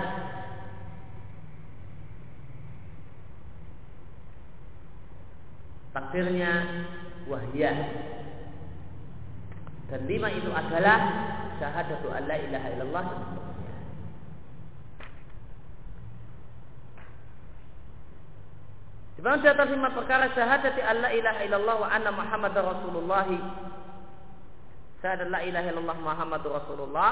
Takdirnya 5.98 6.52
wahyah 7.26 7.78
dan 9.90 10.02
lima 10.06 10.30
itu 10.30 10.54
adalah 10.54 11.00
syahadatu 11.58 12.14
alla 12.14 12.38
ilaha 12.38 12.68
illallah 12.70 13.06
dan 19.18 19.38
di 19.42 19.50
atas 19.50 19.68
lima 19.74 19.90
perkara 19.94 20.30
syahadati 20.38 20.82
Allah 20.86 21.14
ilaha 21.18 21.40
illallah 21.50 21.76
wa 21.82 21.90
anna 21.90 22.14
Muhammad 22.14 22.54
Rasulullah. 22.58 23.26
Syahadat 25.02 25.34
la 25.34 25.42
ilaha 25.42 25.68
illallah 25.74 25.98
Muhammad 25.98 26.42
Rasulullah. 26.46 27.12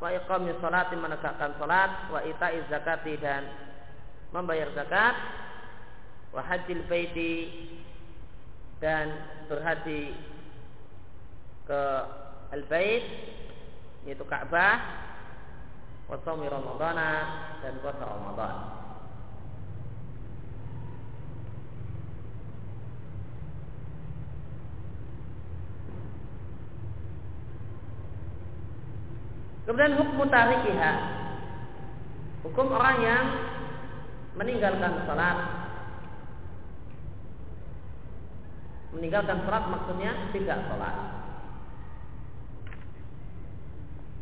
Wa 0.00 0.08
iqami 0.12 0.56
salati 0.64 0.96
menegakkan 0.96 1.52
salat. 1.60 2.08
Wa 2.08 2.24
ita'iz 2.24 2.64
zakati 2.72 3.20
dan 3.20 3.44
membayar 4.32 4.72
zakat. 4.72 5.14
Wa 6.32 6.40
hajjil 6.40 6.84
baiti 6.88 7.52
dan 8.80 9.08
berhaji 9.48 10.12
ke 11.64 11.82
al-bait 12.52 13.04
yaitu 14.08 14.24
Ka'bah. 14.24 14.76
Wa 16.08 16.16
shaumi 16.24 16.48
ramadhana 16.48 17.10
dan 17.60 17.76
puasa 17.82 18.04
Ramadan. 18.04 18.85
Kemudian 29.66 29.98
hukum 29.98 30.30
tarikiha. 30.30 30.92
Hukum 32.46 32.70
orang 32.70 33.02
yang 33.02 33.24
meninggalkan 34.38 35.02
salat. 35.10 35.38
Meninggalkan 38.94 39.42
salat 39.42 39.64
maksudnya 39.66 40.30
tidak 40.30 40.70
salat. 40.70 40.96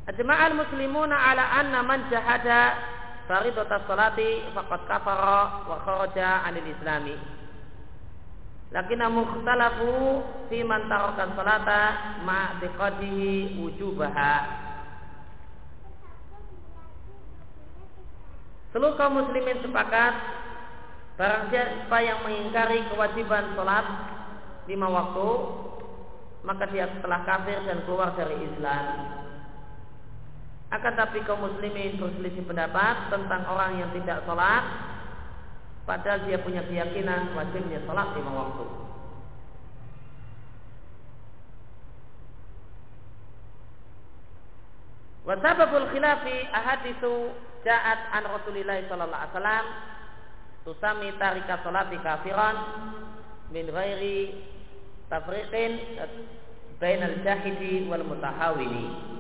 Ajma'al 0.05 0.57
muslimuna 0.57 1.16
ala 1.16 1.45
anna 1.61 1.80
man 1.84 2.09
jahada 2.09 2.76
faridatas 3.28 3.84
salati 3.84 4.49
faqad 4.53 4.80
kafara 4.88 5.64
wa 5.68 5.76
kharaja 5.84 6.49
'anil 6.49 6.72
islami. 6.72 7.16
Lakin 8.72 9.01
mukhtalafu 9.12 10.24
fi 10.49 10.64
man 10.64 10.88
taraka 10.88 11.36
salata 11.36 11.80
ma 12.24 12.57
biqadihi 12.64 13.61
wujubaha. 13.61 14.64
Seluruh 18.75 18.99
kaum 18.99 19.22
muslimin 19.22 19.62
sepakat 19.62 20.18
Barang 21.14 21.47
siapa 21.47 21.95
yang 22.03 22.27
mengingkari 22.27 22.83
kewajiban 22.91 23.55
sholat 23.55 23.87
lima 24.66 24.91
waktu 24.91 25.31
Maka 26.43 26.66
dia 26.75 26.91
telah 26.99 27.22
kafir 27.22 27.57
dan 27.64 27.87
keluar 27.89 28.12
dari 28.18 28.37
Islam. 28.37 28.85
Akan 30.75 30.93
tapi 30.99 31.22
kaum 31.22 31.47
muslimin 31.47 32.03
berselisih 32.03 32.43
pendapat 32.43 33.14
Tentang 33.14 33.47
orang 33.47 33.79
yang 33.79 33.95
tidak 33.95 34.27
sholat 34.27 34.66
Padahal 35.87 36.27
dia 36.27 36.43
punya 36.43 36.66
keyakinan 36.66 37.31
wajibnya 37.39 37.79
sholat 37.87 38.11
lima 38.18 38.33
waktu 38.35 38.84
Wasababul 45.25 45.89
khilafi 45.89 46.37
ahadisu 46.53 47.33
ja'at 47.64 48.12
an 48.12 48.29
Rasulillah 48.29 48.77
sallallahu 48.89 49.20
alaihi 49.25 49.33
wasallam. 49.33 49.66
Tusami 50.64 51.09
tarika 51.20 51.61
salati 51.64 51.97
kafiran 52.01 52.57
min 53.53 53.68
ghairi 53.68 54.33
tafriqin 55.12 55.72
bainal 56.81 57.16
jahidi 57.22 57.87
wal 57.87 58.03
mutahawini 58.03 59.14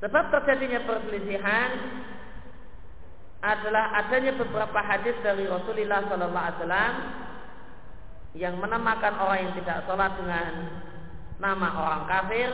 sebab 0.00 0.24
terjadinya 0.32 0.80
perselisihan 0.88 1.70
adalah 3.40 4.00
adanya 4.00 4.32
beberapa 4.36 4.80
hadis 4.80 5.16
dari 5.20 5.44
Rasulullah 5.48 6.04
sallallahu 6.08 6.44
alaihi 6.44 6.58
wasallam 6.60 6.94
yang 8.36 8.54
menamakan 8.62 9.14
orang 9.18 9.38
yang 9.44 9.52
tidak 9.60 9.84
sholat 9.88 10.12
dengan 10.16 10.52
nama 11.40 11.68
orang 11.74 12.02
kafir 12.08 12.48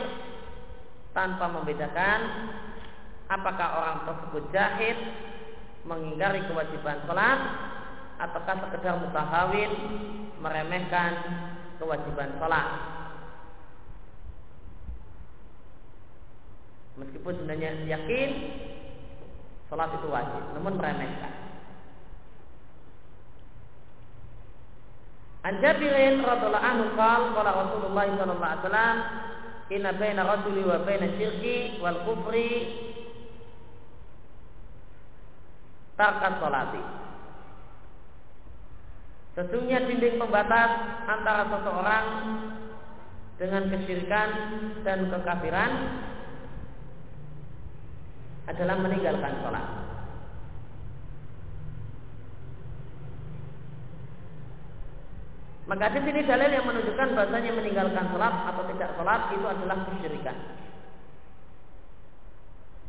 tanpa 1.17 1.49
membedakan 1.49 2.19
apakah 3.25 3.67
orang 3.81 3.97
tersebut 4.05 4.43
jahid 4.53 4.97
mengingkari 5.89 6.45
kewajiban 6.45 7.01
sholat 7.09 7.39
ataukah 8.21 8.69
sekedar 8.69 9.01
mutahawin 9.01 9.71
meremehkan 10.37 11.11
kewajiban 11.81 12.37
sholat. 12.37 12.67
Meskipun 17.01 17.33
sebenarnya 17.41 17.71
yakin 17.97 18.29
sholat 19.73 19.89
itu 19.97 20.07
wajib 20.13 20.43
namun 20.53 20.77
meremehkan. 20.77 21.33
An 25.47 25.63
Jabirin 25.63 26.21
anhu 26.21 26.85
qala 26.93 27.51
Rasulullah 27.55 28.05
sallallahu 28.05 28.43
alaihi 28.43 28.61
wasallam 28.67 28.97
inna 29.67 29.91
baina 29.95 30.23
rajuli 30.23 30.63
wa 30.63 30.79
baina 30.83 31.07
syirki 31.19 31.81
wal 31.83 31.99
kufri 32.07 32.49
tarkan 35.97 36.33
solati. 36.39 36.83
Sesungguhnya 39.37 39.85
dinding 39.85 40.17
pembatas 40.17 40.71
antara 41.05 41.45
seseorang 41.45 42.05
dengan 43.37 43.69
kesyirikan 43.69 44.29
dan 44.81 45.13
kekafiran 45.13 45.71
adalah 48.49 48.75
meninggalkan 48.81 49.33
sholat. 49.45 49.86
Maka 55.67 55.91
di 55.91 55.99
sini 55.99 56.23
dalil 56.23 56.47
yang 56.47 56.63
menunjukkan 56.63 57.11
bahasanya 57.11 57.51
meninggalkan 57.51 58.07
sholat 58.07 58.33
atau 58.55 58.63
tidak 58.71 58.95
sholat 58.95 59.21
itu 59.35 59.43
adalah 59.43 59.77
kesyirikan. 59.83 60.37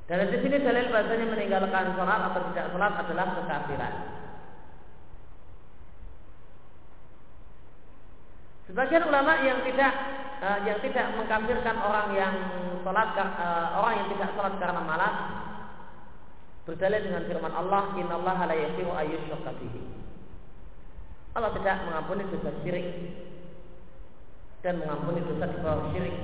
Dan 0.07 0.31
di 0.31 0.39
sini 0.39 0.57
dalil 0.63 0.87
bahasanya 0.87 1.27
meninggalkan 1.27 1.99
sholat 1.99 2.21
atau 2.31 2.41
tidak 2.55 2.67
sholat 2.71 2.93
adalah 3.03 3.27
kekafiran. 3.35 3.95
Sebagian 8.71 9.05
ulama 9.11 9.33
yang 9.43 9.59
tidak 9.67 9.93
uh, 10.39 10.59
yang 10.63 10.79
tidak 10.79 11.07
mengkafirkan 11.19 11.77
orang 11.83 12.09
yang 12.15 12.35
sholat 12.87 13.11
uh, 13.17 13.75
orang 13.75 13.93
yang 14.07 14.09
tidak 14.15 14.29
sholat 14.39 14.55
karena 14.63 14.83
malas 14.87 15.15
berdalil 16.63 17.01
dengan 17.01 17.25
firman 17.27 17.55
Allah 17.59 17.97
Inna 17.97 18.15
Allah 18.23 18.39
la 18.45 18.55
yaghfiru 18.55 18.93
ayyushraka 18.93 19.57
Allah 21.39 21.55
tidak 21.55 21.87
mengampuni 21.87 22.27
dosa 22.27 22.51
syirik 22.67 22.87
dan 24.67 24.83
mengampuni 24.83 25.23
dosa 25.23 25.47
di 25.47 25.59
bawah 25.63 25.87
syirik 25.95 26.19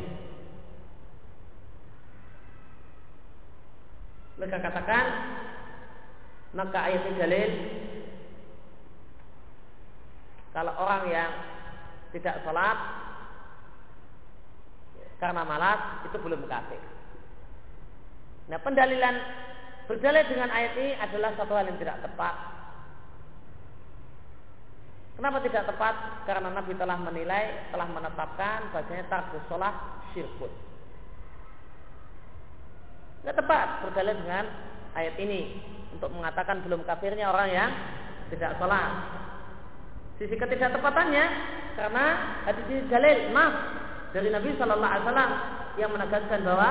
Mereka 4.35 4.59
katakan 4.59 5.05
maka 6.59 6.79
ayat 6.91 7.07
dalil 7.15 7.51
kalau 10.51 10.75
orang 10.75 11.03
yang 11.11 11.31
tidak 12.15 12.43
sholat 12.43 12.79
karena 15.19 15.43
malas 15.47 16.03
itu 16.07 16.19
belum 16.19 16.47
kafir. 16.51 16.83
Nah 18.51 18.59
pendalilan 18.59 19.17
berdalil 19.87 20.27
dengan 20.31 20.51
ayat 20.51 20.73
ini 20.79 20.93
adalah 20.99 21.31
satu 21.39 21.55
hal 21.55 21.71
yang 21.71 21.79
tidak 21.79 22.03
tepat. 22.03 22.35
Kenapa 25.15 25.39
tidak 25.47 25.71
tepat? 25.71 25.95
Karena 26.27 26.51
Nabi 26.51 26.75
telah 26.75 26.99
menilai, 26.99 27.71
telah 27.71 27.87
menetapkan 27.87 28.75
bahasanya 28.75 29.05
tarkus 29.07 29.45
sholat 29.47 29.75
syirkut. 30.11 30.51
Nggak 33.23 33.39
tepat 33.39 33.67
berdalil 33.87 34.17
dengan 34.21 34.45
ayat 34.99 35.15
ini 35.23 35.63
untuk 35.95 36.11
mengatakan 36.11 36.67
belum 36.67 36.83
kafirnya 36.83 37.31
orang 37.31 37.49
yang 37.49 37.71
tidak 38.35 38.59
sholat. 38.59 38.91
Sisi 40.19 40.35
ketidaktepatannya 40.35 41.25
karena 41.79 42.05
hadis 42.47 42.67
ini 42.71 42.83
dalil 42.91 43.19
maaf 43.31 43.55
dari 44.15 44.29
Nabi 44.31 44.55
Shallallahu 44.59 44.93
Alaihi 44.95 45.07
Wasallam 45.07 45.33
yang 45.75 45.91
menegaskan 45.91 46.41
bahwa 46.47 46.71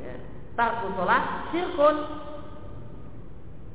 ya, 0.00 0.14
tarku 0.56 0.86
sholat 0.96 1.24
syirkun 1.52 1.96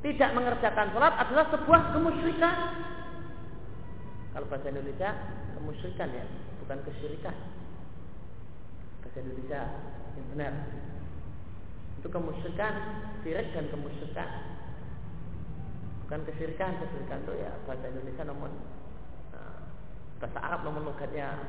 tidak 0.05 0.29
mengerjakan 0.37 0.93
sholat 0.93 1.13
adalah 1.17 1.45
sebuah 1.49 1.81
kemusyrikan. 1.93 2.55
Kalau 4.37 4.45
bahasa 4.45 4.69
Indonesia 4.69 5.09
kemusyrikan 5.57 6.09
ya, 6.13 6.25
bukan 6.61 6.77
kesyirikan. 6.85 7.33
Bahasa 9.01 9.17
Indonesia 9.25 9.61
yang 10.13 10.27
benar 10.33 10.53
itu 11.97 12.07
kemusyrikan 12.13 12.73
syirik 13.25 13.49
dan 13.57 13.65
kemusyrikan. 13.73 14.29
Bukan 16.05 16.19
kesyirikan 16.29 16.77
kesyirikan 16.77 17.25
itu 17.25 17.33
ya 17.41 17.51
bahasa 17.65 17.89
Indonesia 17.89 18.23
namun 18.29 18.51
uh, 19.33 19.59
bahasa 20.21 20.39
Arab 20.39 20.61
namun 20.61 20.85
logatnya 20.85 21.41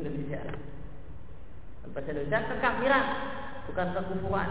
Indonesia. 0.00 0.40
Bahasa 1.92 2.08
Indonesia 2.08 2.40
kekafiran 2.48 3.04
bukan 3.68 3.86
kekufuran 3.92 4.50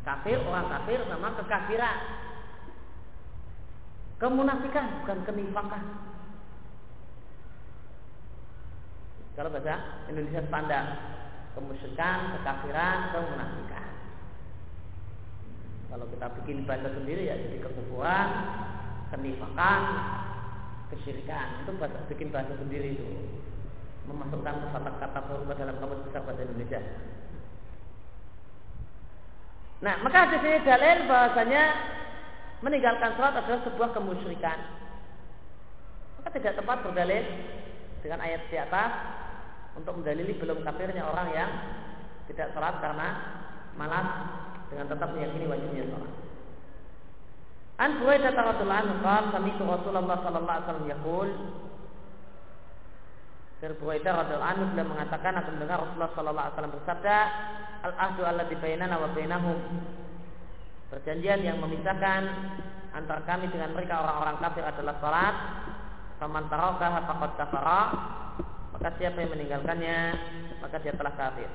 Kafir, 0.00 0.40
orang 0.48 0.68
kafir 0.72 1.00
sama 1.04 1.36
kekafiran. 1.36 1.98
Kemunafikan 4.16 5.04
bukan 5.04 5.18
kenifakan. 5.28 5.84
Kalau 9.36 9.48
bahasa 9.48 10.04
Indonesia 10.12 10.44
standar, 10.44 10.84
kemusyrikan, 11.56 12.36
kekafiran, 12.36 12.98
kemunafikan. 13.16 13.88
Kalau 15.90 16.06
kita 16.12 16.26
bikin 16.40 16.68
bahasa 16.68 16.92
sendiri 16.92 17.32
ya 17.32 17.36
jadi 17.40 17.58
kekufuran, 17.64 18.28
kenifakan, 19.10 19.82
kesyirikan. 20.92 21.64
Itu 21.64 21.72
bahasa, 21.80 22.04
bikin 22.12 22.28
bahasa 22.28 22.54
sendiri 22.60 23.00
itu. 23.00 23.08
Memasukkan 24.06 24.74
kata-kata 24.74 25.18
baru 25.28 25.44
ke 25.48 25.54
dalam 25.56 25.76
kamus 25.80 26.04
besar 26.08 26.22
bahasa 26.24 26.44
Indonesia. 26.44 26.80
Nah, 29.80 29.94
maka 30.04 30.28
di 30.36 30.38
sini 30.44 30.60
dalil 30.60 31.08
bahwasanya 31.08 31.62
meninggalkan 32.60 33.16
sholat 33.16 33.40
adalah 33.40 33.60
sebuah 33.64 33.90
kemusyrikan. 33.96 34.58
Maka 36.20 36.28
tidak 36.36 36.60
tepat 36.60 36.84
berdalil 36.84 37.24
dengan 38.04 38.20
ayat 38.20 38.44
di 38.52 38.56
atas 38.60 38.92
untuk 39.80 39.96
mendalili 40.00 40.36
belum 40.36 40.60
kafirnya 40.60 41.00
orang 41.08 41.28
yang 41.32 41.50
tidak 42.28 42.52
sholat 42.52 42.76
karena 42.84 43.08
malas 43.80 44.08
dengan 44.68 44.86
tetap 44.92 45.08
meyakini 45.16 45.48
wajibnya 45.48 45.88
sholat. 45.88 46.12
An 47.80 47.96
Buraidah 47.96 48.36
radhiyallahu 48.36 48.80
anhu 48.84 48.96
qala 49.00 49.32
sami'tu 49.32 49.62
Rasulullah 49.64 50.20
sallallahu 50.20 50.52
alaihi 50.52 50.66
wasallam 50.68 50.88
yaqul 50.92 51.28
Dari 53.60 53.76
Buraidah 53.76 54.24
radhiyallahu 54.24 54.52
anhu 54.56 54.64
beliau 54.72 54.88
mengatakan 54.88 55.36
aku 55.36 55.52
mendengar 55.52 55.84
Rasulullah 55.84 56.12
sallallahu 56.16 56.44
alaihi 56.48 56.54
wasallam 56.56 56.74
bersabda 56.80 57.16
al-ahdu 57.84 58.22
allati 58.24 58.54
bainana 58.56 58.96
wa 58.96 59.08
bainahum 59.12 59.58
Perjanjian 60.90 61.46
yang 61.46 61.62
memisahkan 61.62 62.22
antara 62.90 63.22
kami 63.22 63.46
dengan 63.54 63.70
mereka 63.78 64.02
orang-orang 64.02 64.42
kafir 64.42 64.66
adalah 64.66 64.98
salat. 64.98 65.34
Faman 66.18 66.50
tarakaha 66.50 67.06
faqad 67.06 67.30
kafara. 67.38 67.82
Maka 68.74 68.88
siapa 68.98 69.22
yang 69.22 69.30
meninggalkannya, 69.38 69.98
maka 70.58 70.82
dia 70.82 70.90
telah 70.98 71.14
kafir. 71.14 71.46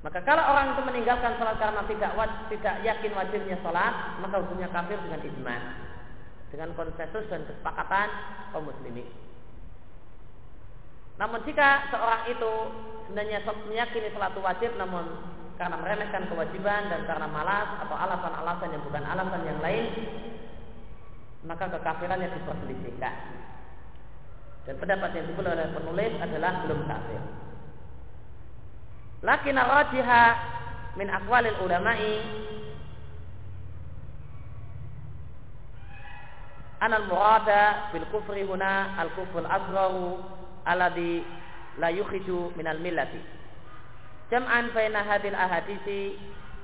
Maka 0.00 0.24
kalau 0.24 0.40
orang 0.40 0.72
itu 0.72 0.80
meninggalkan 0.80 1.36
sholat 1.36 1.60
karena 1.60 1.84
tidak 1.84 2.12
tidak 2.48 2.74
yakin 2.88 3.12
wajibnya 3.12 3.56
sholat, 3.60 4.16
maka 4.24 4.40
hukumnya 4.40 4.72
kafir 4.72 4.96
dengan 4.96 5.20
ijma, 5.20 5.56
dengan 6.48 6.72
konsensus 6.72 7.28
dan 7.28 7.44
kesepakatan 7.44 8.08
kaum 8.56 8.64
muslimin. 8.64 9.04
Namun 11.20 11.44
jika 11.44 11.92
seorang 11.92 12.32
itu 12.32 12.52
sebenarnya 13.12 13.44
meyakini 13.68 14.08
sholat 14.16 14.32
wajib 14.40 14.72
namun 14.80 15.04
karena 15.60 15.76
meremehkan 15.76 16.32
kewajiban 16.32 16.88
dan 16.88 17.04
karena 17.04 17.28
malas 17.28 17.68
atau 17.84 17.92
alasan-alasan 17.92 18.72
yang 18.72 18.82
bukan 18.88 19.04
alasan 19.04 19.44
yang 19.44 19.60
lain 19.60 19.84
maka 21.44 21.68
kekafirannya 21.68 22.32
diperselisihkan. 22.40 23.16
Dan 24.64 24.80
pendapat 24.80 25.12
yang 25.12 25.28
dipilih 25.28 25.52
oleh 25.52 25.68
penulis 25.76 26.12
adalah 26.24 26.64
belum 26.64 26.88
kafir 26.88 27.20
lakin 29.20 29.56
rajiha 29.56 30.22
min 30.96 31.08
akwalil 31.12 31.58
ulama'i 31.64 32.14
anal 36.80 37.04
murada 37.04 37.92
bil 37.92 38.08
kufri 38.08 38.48
huna 38.48 38.96
al 38.96 39.12
kufrul 39.12 39.44
asgharu 39.44 40.16
alladhi 40.64 41.20
la 41.76 41.92
yukhiju 41.92 42.56
minal 42.56 42.80
millati 42.80 43.20
jam'an 44.32 44.72
baina 44.72 45.04
hadil 45.04 45.34
ahadisi 45.34 46.16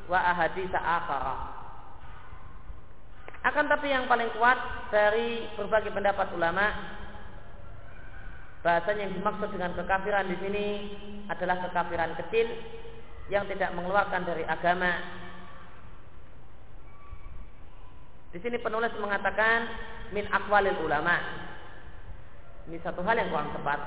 wa 0.06 0.22
ahadisa 0.22 0.78
akhara. 0.78 1.36
Akan 3.46 3.70
tapi 3.70 3.90
yang 3.90 4.10
paling 4.10 4.30
kuat 4.38 4.58
dari 4.90 5.46
berbagai 5.54 5.94
pendapat 5.94 6.30
ulama 6.34 6.66
bahasanya 8.66 9.06
yang 9.06 9.14
dimaksud 9.14 9.54
dengan 9.54 9.78
kekafiran 9.78 10.26
di 10.26 10.36
sini 10.42 10.66
adalah 11.30 11.62
kekafiran 11.70 12.18
kecil 12.18 12.50
yang 13.30 13.46
tidak 13.46 13.70
mengeluarkan 13.78 14.26
dari 14.26 14.42
agama. 14.42 14.90
Di 18.34 18.42
sini 18.42 18.58
penulis 18.58 18.90
mengatakan 18.98 19.70
min 20.10 20.26
akwalil 20.34 20.82
ulama 20.82 21.46
ini 22.66 22.82
satu 22.82 22.98
hal 23.06 23.14
yang 23.14 23.30
kurang 23.30 23.54
tepat. 23.54 23.78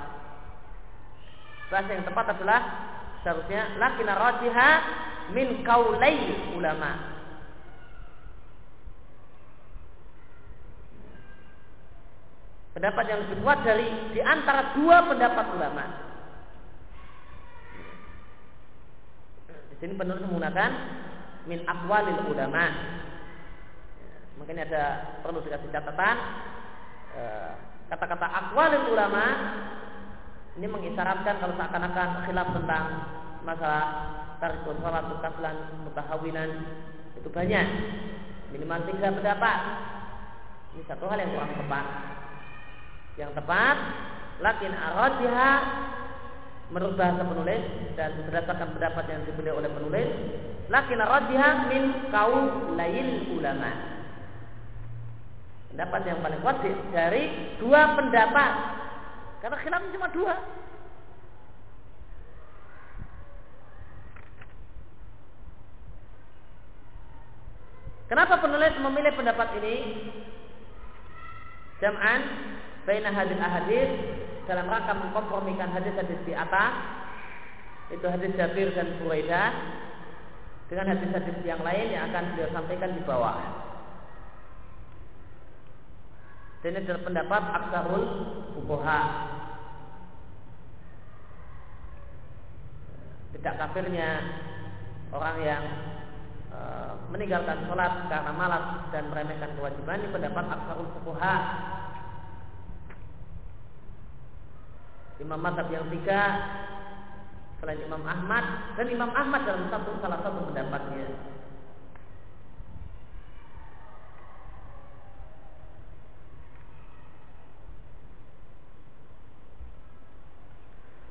Bahasa 1.67 1.91
yang 1.91 2.07
tepat 2.07 2.25
adalah 2.39 2.61
seharusnya 3.21 3.75
rajiha 3.75 4.69
min 5.35 5.61
kaulai 5.67 6.15
ulama. 6.55 7.18
Pendapat 12.79 13.11
yang 13.11 13.19
lebih 13.27 13.43
kuat 13.43 13.59
dari 13.67 13.91
di 14.15 14.23
antara 14.23 14.71
dua 14.71 15.03
pendapat 15.03 15.45
ulama. 15.51 15.83
Di 19.51 19.75
sini 19.83 19.99
penulis 19.99 20.23
menggunakan 20.23 20.71
min 21.43 21.59
akwalil 21.67 22.23
ulama. 22.31 22.63
Mungkin 24.39 24.63
ada 24.63 24.83
perlu 25.19 25.43
dikasih 25.43 25.75
catatan. 25.75 26.15
Eh, 27.19 27.51
kata-kata 27.91 28.27
akwalil 28.31 28.95
ulama 28.95 29.25
ini 30.55 30.71
mengisyaratkan 30.71 31.35
kalau 31.43 31.59
seakan-akan 31.59 32.09
khilaf 32.31 32.47
tentang 32.55 32.85
masalah 33.43 33.85
tarikul 34.39 34.79
salat 34.79 35.03
mutaslan 35.03 35.83
mutahawinan 35.83 36.49
itu 37.19 37.27
banyak 37.27 37.67
minimal 38.55 38.79
tiga 38.87 39.11
pendapat 39.11 39.59
ini 40.77 40.83
satu 40.87 41.11
hal 41.11 41.19
yang 41.19 41.35
kurang 41.35 41.53
tepat 41.59 41.85
yang 43.19 43.35
tepat 43.35 43.75
lakin 44.39 44.71
aradiha 44.71 45.51
menurut 46.71 46.95
bahasa 46.95 47.27
penulis 47.27 47.63
dan 47.99 48.15
berdasarkan 48.23 48.79
pendapat 48.79 49.05
yang 49.11 49.21
dipilih 49.27 49.59
oleh 49.59 49.67
penulis 49.67 50.09
lakin 50.71 51.03
aradiha 51.03 51.49
min 51.67 51.83
kaum 52.07 52.73
lail 52.79 53.27
ulama 53.35 53.99
Pendapat 55.69 56.01
yang 56.11 56.19
paling 56.25 56.41
kuat 56.41 56.65
dari 56.91 57.55
dua 57.61 57.93
pendapat. 57.93 58.51
Karena 59.39 59.57
khilaf 59.63 59.83
cuma 59.93 60.07
dua. 60.09 60.35
Kenapa 68.09 68.41
penulis 68.41 68.73
memilih 68.81 69.13
pendapat 69.13 69.47
ini? 69.61 69.75
Jam'an 71.79 72.21
baina 72.89 73.13
hadis 73.13 73.37
ahadis 73.37 73.89
dalam 74.49 74.65
rangka 74.65 74.97
mengkompromikan 74.97 75.69
hadis-hadis 75.69 76.17
di 76.25 76.33
atas 76.33 76.73
itu 77.93 78.01
hadis 78.09 78.33
Jabir 78.33 78.73
dan 78.73 78.97
Buraidah 78.97 79.53
dengan 80.73 80.97
hadis-hadis 80.97 81.37
yang 81.45 81.61
lain 81.61 81.93
yang 81.93 82.09
akan 82.09 82.33
beliau 82.33 82.49
sampaikan 82.49 82.97
di 82.97 83.01
bawah. 83.05 83.37
Dan 86.65 86.75
ini 86.75 86.81
adalah 86.81 87.01
pendapat 87.05 87.43
aksarul 87.61 88.05
fukoha. 88.57 89.01
Tidak 93.37 93.53
kafirnya 93.55 94.09
orang 95.13 95.37
yang 95.45 95.63
e, 96.51 96.59
meninggalkan 97.15 97.63
sholat 97.69 98.11
karena 98.11 98.31
malas 98.35 98.65
dan 98.91 99.07
meremehkan 99.07 99.55
kewajiban 99.55 100.03
ini 100.03 100.09
pendapat 100.09 100.45
aksarul 100.57 100.89
fukoha. 100.99 101.35
Imam 105.19 105.39
Mazhab 105.39 105.67
yang 105.67 105.83
tiga 105.91 106.21
selain 107.59 107.83
Imam 107.83 107.99
Ahmad 108.07 108.75
dan 108.79 108.87
Imam 108.87 109.11
Ahmad 109.11 109.43
dalam 109.43 109.67
satu 109.67 109.99
salah 109.99 110.19
satu 110.23 110.47
pendapatnya. 110.47 111.11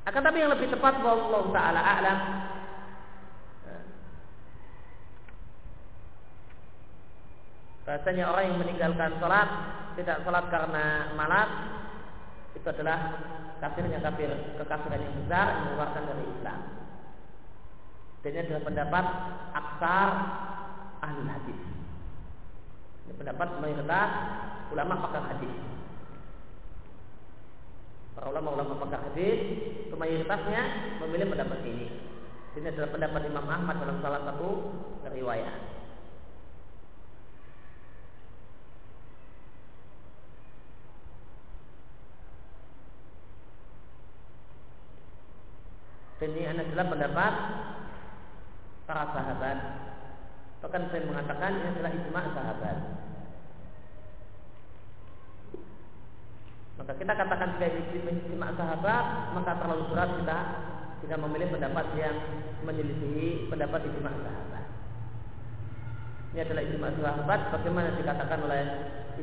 Akan 0.09 0.25
tapi 0.25 0.41
yang 0.41 0.49
lebih 0.49 0.73
tepat 0.73 1.05
Allah 1.05 1.43
taala 1.53 1.81
a'lam. 1.85 2.19
Bahasanya 7.85 8.29
orang 8.29 8.53
yang 8.53 8.57
meninggalkan 8.61 9.17
sholat 9.17 9.49
Tidak 9.97 10.21
sholat 10.21 10.45
karena 10.53 11.09
malas 11.17 11.78
Itu 12.57 12.67
adalah 12.69 12.97
kafirnya 13.59 13.99
kafir 14.01 14.29
Kekafiran 14.57 15.01
yang 15.03 15.15
besar 15.23 15.47
mengeluarkan 15.65 16.03
dari 16.09 16.23
Islam 16.37 16.59
Dan 18.25 18.29
ini 18.33 18.41
adalah 18.45 18.63
pendapat 18.65 19.05
Aksar 19.53 20.09
ahli 21.03 21.21
hadis 21.27 21.61
Ini 23.05 23.13
pendapat 23.17 23.47
mayoritas 23.61 24.09
ulama 24.69 24.93
pakar 25.05 25.23
hadis 25.33 25.55
Para 28.13 28.35
ulama-ulama 28.35 28.75
pakar 28.83 29.07
hadis 29.11 29.39
mayoritasnya 29.99 30.61
memilih 31.03 31.27
pendapat 31.35 31.59
ini. 31.67 31.87
Ini 32.55 32.65
adalah 32.71 32.89
pendapat 32.95 33.21
Imam 33.27 33.45
Ahmad 33.45 33.75
dalam 33.83 33.99
salah 33.99 34.23
satu 34.25 34.49
riwayat. 35.11 35.78
Dan 46.19 46.35
ini 46.35 46.51
adalah 46.51 46.87
pendapat 46.91 47.33
para 48.83 49.03
sahabat. 49.15 49.57
Bahkan 50.59 50.81
saya 50.91 51.07
mengatakan 51.07 51.51
ini 51.55 51.67
adalah 51.71 51.91
ijma 51.95 52.21
sahabat. 52.35 52.77
Maka 56.79 56.91
kita 56.99 57.13
katakan 57.15 57.49
sebagai 57.55 57.87
ijma 57.95 58.51
sahabat, 58.59 59.05
maka 59.31 59.51
terlalu 59.63 59.83
berat 59.95 60.11
kita 60.19 60.39
jika 60.99 61.15
memilih 61.15 61.47
pendapat 61.55 61.85
yang 61.95 62.17
menyelisihi 62.67 63.47
pendapat 63.47 63.87
ijma 63.87 64.11
sahabat. 64.11 64.65
Ini 66.35 66.39
adalah 66.43 66.63
ijma 66.67 66.87
sahabat 66.99 67.39
bagaimana 67.55 67.95
dikatakan 67.95 68.39
oleh 68.43 68.63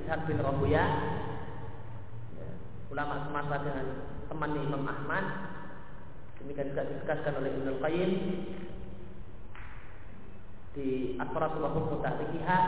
Ishaq 0.01 0.28
bin 0.28 0.40
Rabuya 0.40 0.84
ya, 2.36 2.49
ulama 2.88 3.28
semasa 3.28 3.61
dengan 3.61 3.86
temannya 4.28 4.61
Imam 4.64 4.84
Ahmad 4.84 5.24
demikian 6.47 6.70
juga 6.70 6.86
ditegaskan 6.86 7.42
oleh 7.42 7.51
Ibnu 7.51 7.72
Qayyim 7.82 8.12
di 10.78 11.18
Asratul 11.18 11.66
Hukum 11.66 11.99
Ta'liqihah 12.07 12.62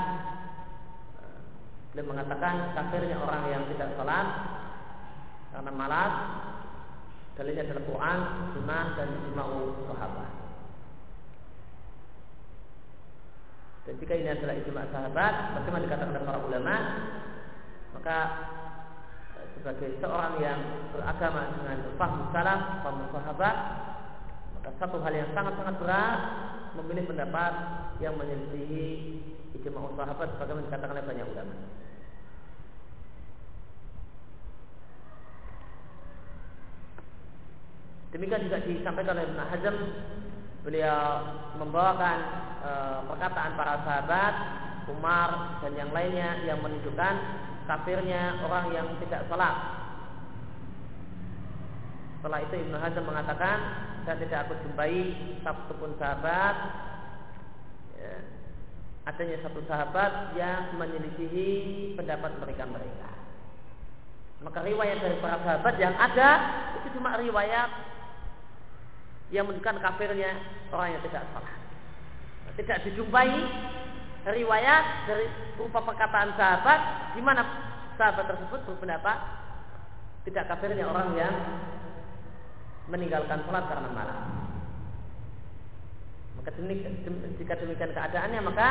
beliau 1.95 2.11
mengatakan 2.11 2.75
kafirnya 2.75 3.23
orang 3.23 3.55
yang 3.55 3.63
tidak 3.71 3.95
salat 3.95 4.27
karena 5.55 5.71
malas 5.71 6.15
dalilnya 7.39 7.71
adalah 7.71 7.85
Quran, 7.87 8.19
Sunnah 8.51 8.85
dan 8.99 9.09
ijma'u 9.31 9.87
sahabat. 9.87 10.33
Dan 13.87 13.95
jika 14.03 14.13
ini 14.19 14.29
adalah 14.35 14.59
ijma' 14.59 14.91
sahabat, 14.91 15.35
bagaimana 15.55 15.87
dikatakan 15.87 16.13
oleh 16.19 16.25
para 16.27 16.39
ulama, 16.43 16.77
maka 17.95 18.19
sebagai 19.61 19.99
seorang 19.99 20.39
yang 20.39 20.61
beragama 20.95 21.53
dengan 21.59 21.79
faham 21.99 22.31
salaf, 22.31 22.61
faham 22.87 22.99
sahabat, 23.11 23.57
maka 24.59 24.71
satu 24.79 24.97
hal 25.03 25.13
yang 25.13 25.31
sangat-sangat 25.35 25.75
berat 25.83 26.21
memilih 26.79 27.05
pendapat 27.11 27.53
yang 27.99 28.15
menyelisihi 28.15 28.87
ijma' 29.59 29.99
sahabat 29.99 30.29
sebagaimana 30.39 30.67
dikatakan 30.71 30.95
oleh 30.95 31.05
banyak 31.07 31.27
ulama. 31.27 31.55
Demikian 38.09 38.47
juga 38.49 38.65
disampaikan 38.65 39.21
oleh 39.21 39.29
Ibn 39.29 39.41
Hazm 39.53 39.77
beliau 40.65 41.01
membawakan 41.61 42.19
e, 42.65 42.71
perkataan 43.05 43.53
para 43.53 43.75
sahabat 43.85 44.35
Umar 44.89 45.61
dan 45.61 45.73
yang 45.77 45.93
lainnya 45.93 46.41
yang 46.49 46.65
menunjukkan 46.65 47.15
kafirnya 47.69 48.41
orang 48.41 48.73
yang 48.73 48.89
tidak 49.05 49.29
salat. 49.29 49.57
Setelah 52.19 52.41
itu 52.43 52.55
Ibn 52.65 52.75
Hazm 52.81 53.05
mengatakan 53.05 53.59
saya 54.09 54.17
tidak 54.25 54.49
aku 54.49 54.57
jumpai 54.65 55.13
satu 55.45 55.77
pun 55.77 55.93
sahabat 56.01 56.57
ya, 58.01 58.13
adanya 59.05 59.37
satu 59.45 59.61
sahabat 59.69 60.33
yang 60.35 60.81
menyelisihi 60.81 61.93
pendapat 61.95 62.33
mereka 62.41 62.65
mereka. 62.65 63.09
Maka 64.41 64.65
riwayat 64.65 64.99
dari 65.05 65.21
para 65.21 65.39
sahabat 65.45 65.75
yang 65.77 65.93
ada 65.95 66.31
itu 66.81 66.97
cuma 66.97 67.21
riwayat 67.21 67.71
yang 69.29 69.45
menunjukkan 69.45 69.77
kafirnya 69.85 70.41
orang 70.73 70.97
yang 70.97 71.03
tidak 71.05 71.23
salah. 71.37 71.55
Tidak 72.57 72.79
dijumpai 72.91 73.31
riwayat 74.27 75.07
dari 75.07 75.27
berupa 75.55 75.83
perkataan 75.83 76.35
sahabat 76.35 76.81
di 77.15 77.23
mana 77.23 77.43
sahabat 77.95 78.27
tersebut 78.31 78.61
berpendapat 78.67 79.19
tidak 80.27 80.45
kafirnya 80.51 80.85
orang 80.87 81.15
yang 81.15 81.35
meninggalkan 82.89 83.45
sholat 83.45 83.65
karena 83.69 83.91
malam. 83.93 84.21
Maka 86.39 86.51
jika 87.37 87.55
demikian 87.59 87.93
keadaannya 87.93 88.41
maka 88.41 88.69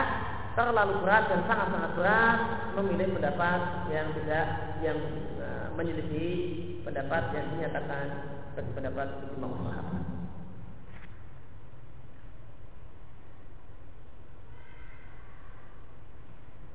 terlalu 0.57 1.05
berat 1.05 1.29
dan 1.29 1.45
sangat-sangat 1.45 1.91
berat 1.93 2.39
memilih 2.81 3.13
pendapat 3.13 3.61
yang 3.93 4.07
tidak 4.17 4.47
yang 4.81 4.99
uh, 5.37 5.67
menyelisih 5.77 6.33
pendapat 6.81 7.29
yang 7.37 7.45
dinyatakan 7.53 8.05
sebagai 8.53 8.73
pendapat 8.73 9.07
Imam 9.37 9.53
Sahabat. 9.61 10.16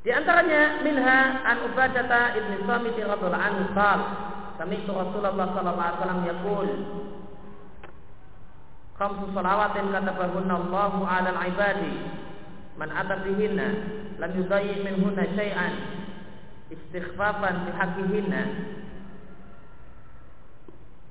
Di 0.03 0.11
antaranya 0.11 0.82
minha 0.82 1.46
an 1.46 1.62
Ubadata 1.62 2.34
ibn 2.34 2.66
Samit 2.66 2.98
radhiyallahu 2.98 3.38
anhu 3.38 3.64
qal 3.70 4.00
Sami'tu 4.59 4.90
Rasulullah 4.90 5.46
sallallahu 5.55 5.78
alaihi 5.78 5.98
wasallam 6.03 6.22
yaqul 6.26 6.68
Khamsu 8.98 9.24
salawatin 9.30 9.94
katabahunna 9.94 10.55
Allahu 10.59 11.07
'ala 11.07 11.30
al-'ibadi 11.38 11.94
man 12.76 12.90
ata 12.90 13.22
bihinna 13.22 13.68
lam 14.18 14.30
yudayyi 14.34 14.82
minhunna 14.82 15.22
syai'an 15.38 15.74
istighfafan 16.66 17.70
bihaqqihinna 17.70 18.42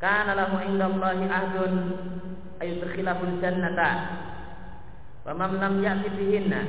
kana 0.03 0.35
lahu 0.35 0.67
'inda 0.67 0.85
Allahi 0.91 1.25
ahdun 1.31 1.73
ayudkhilahu 2.59 3.23
al-jannata 3.23 3.89
wa 5.25 5.31
man 5.31 5.51
lam 5.63 5.73
ya'ti 5.79 6.11
bihinna 6.11 6.61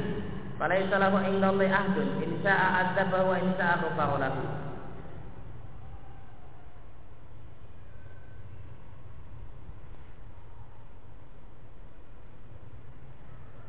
Falaisa 0.63 0.95
lahu 0.95 1.19
indallahi 1.27 1.75
ahdun 1.75 2.23
in 2.23 2.39
syaa 2.39 2.87
adzaba 2.87 3.27
wa 3.27 3.35
in 3.35 3.51
syaa 3.59 3.83
ghafara 3.83 4.15
lahu. 4.23 4.43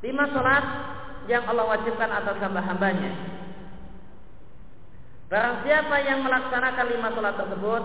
Lima 0.06 0.30
sholat 0.38 0.66
yang 1.26 1.50
Allah 1.50 1.66
wajibkan 1.66 2.14
atas 2.14 2.38
hamba-hambanya. 2.38 3.14
Barang 5.34 5.66
siapa 5.66 5.98
yang 6.06 6.22
melaksanakan 6.22 6.86
lima 6.94 7.10
sholat 7.10 7.36
tersebut 7.42 7.84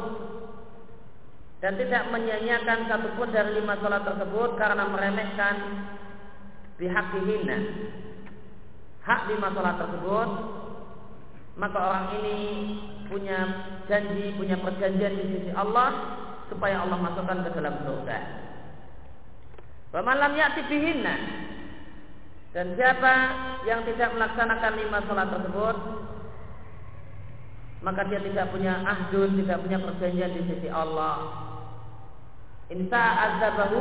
dan 1.64 1.80
tidak 1.80 2.12
menyanyiakan 2.12 2.92
satu 2.92 3.08
pun 3.16 3.32
dari 3.32 3.56
lima 3.56 3.72
sholat 3.80 4.04
tersebut 4.04 4.60
karena 4.60 4.84
meremehkan 4.84 5.56
bihakihinna 6.76 7.58
hak 9.08 9.32
lima 9.32 9.48
sholat 9.56 9.80
tersebut 9.80 10.28
maka 11.58 11.78
orang 11.80 12.06
ini 12.20 12.36
punya 13.08 13.38
janji, 13.88 14.36
punya 14.36 14.60
perjanjian 14.60 15.16
di 15.16 15.24
sisi 15.32 15.50
Allah 15.56 16.20
supaya 16.52 16.84
Allah 16.84 17.00
masukkan 17.02 17.42
ke 17.42 17.50
dalam 17.56 17.82
surga. 17.82 18.18
Pemalam 19.88 20.36
bihinna 20.68 21.16
dan 22.52 22.76
siapa 22.76 23.14
yang 23.64 23.82
tidak 23.88 24.12
melaksanakan 24.12 24.72
lima 24.76 24.98
sholat 25.08 25.28
tersebut 25.32 25.76
maka 27.80 28.04
dia 28.10 28.20
tidak 28.20 28.52
punya 28.52 28.84
ahdun, 28.84 29.38
tidak 29.40 29.64
punya 29.64 29.78
perjanjian 29.80 30.34
di 30.36 30.42
sisi 30.52 30.68
Allah. 30.68 31.47
Insa 32.68 33.00
azabahu 33.00 33.80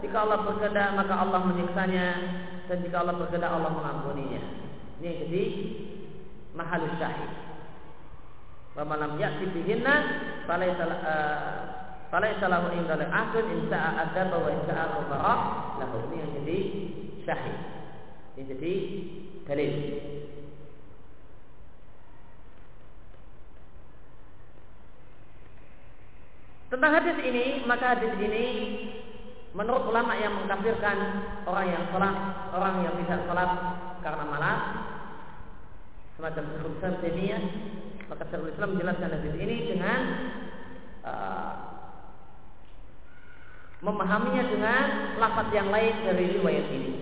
jika 0.00 0.16
Allah 0.24 0.48
berkehendak 0.48 0.96
maka 0.96 1.12
Allah 1.12 1.40
menyiksanya 1.44 2.06
dan 2.64 2.80
jika 2.80 3.04
Allah 3.04 3.20
berkehendak 3.20 3.52
Allah 3.52 3.72
mengampuninya. 3.72 4.40
Ini 5.00 5.10
jadi 5.28 5.42
mahal 6.56 6.88
syahid. 6.96 7.32
Wa 8.72 8.82
malam 8.88 9.20
ya'ti 9.20 9.44
bihinna 9.52 9.94
falaysa 10.48 10.84
uh, 10.88 11.52
falaysa 12.08 12.48
lahu 12.48 12.72
indal 12.72 13.04
ahdun 13.04 13.44
in 13.52 13.60
sa'a 13.68 14.08
adzaba 14.08 14.40
wa 14.40 14.48
in 14.48 14.60
sa'a 14.64 14.84
ghafara 14.88 15.36
lahu. 15.84 15.96
Ini 16.08 16.16
yang 16.16 16.30
jadi 16.40 16.58
syahid. 17.28 17.56
Ini 18.34 18.42
jadi 18.48 18.74
dalil. 19.44 19.72
Tentang 26.74 26.90
hadis 26.90 27.14
ini, 27.22 27.62
maka 27.70 27.94
hadis 27.94 28.18
ini 28.18 28.46
menurut 29.54 29.94
ulama 29.94 30.18
yang 30.18 30.34
mengkafirkan 30.42 31.22
orang 31.46 31.70
yang 31.70 31.86
sholat, 31.94 32.16
orang 32.50 32.82
yang 32.82 32.98
tidak 32.98 33.30
sholat 33.30 33.50
karena 34.02 34.24
malas, 34.26 34.60
semacam 36.18 36.44
Islam 36.50 36.94
Taimiyah, 36.98 37.42
maka 38.10 38.26
Syekhul 38.26 38.50
Islam 38.58 38.74
menjelaskan 38.74 39.06
hadis 39.06 39.34
ini 39.38 39.56
dengan 39.70 40.00
uh, 41.06 41.52
memahaminya 43.78 44.44
dengan 44.50 44.84
lafaz 45.22 45.54
yang 45.54 45.70
lain 45.70 45.94
dari 46.10 46.42
riwayat 46.42 46.66
ini. 46.74 46.92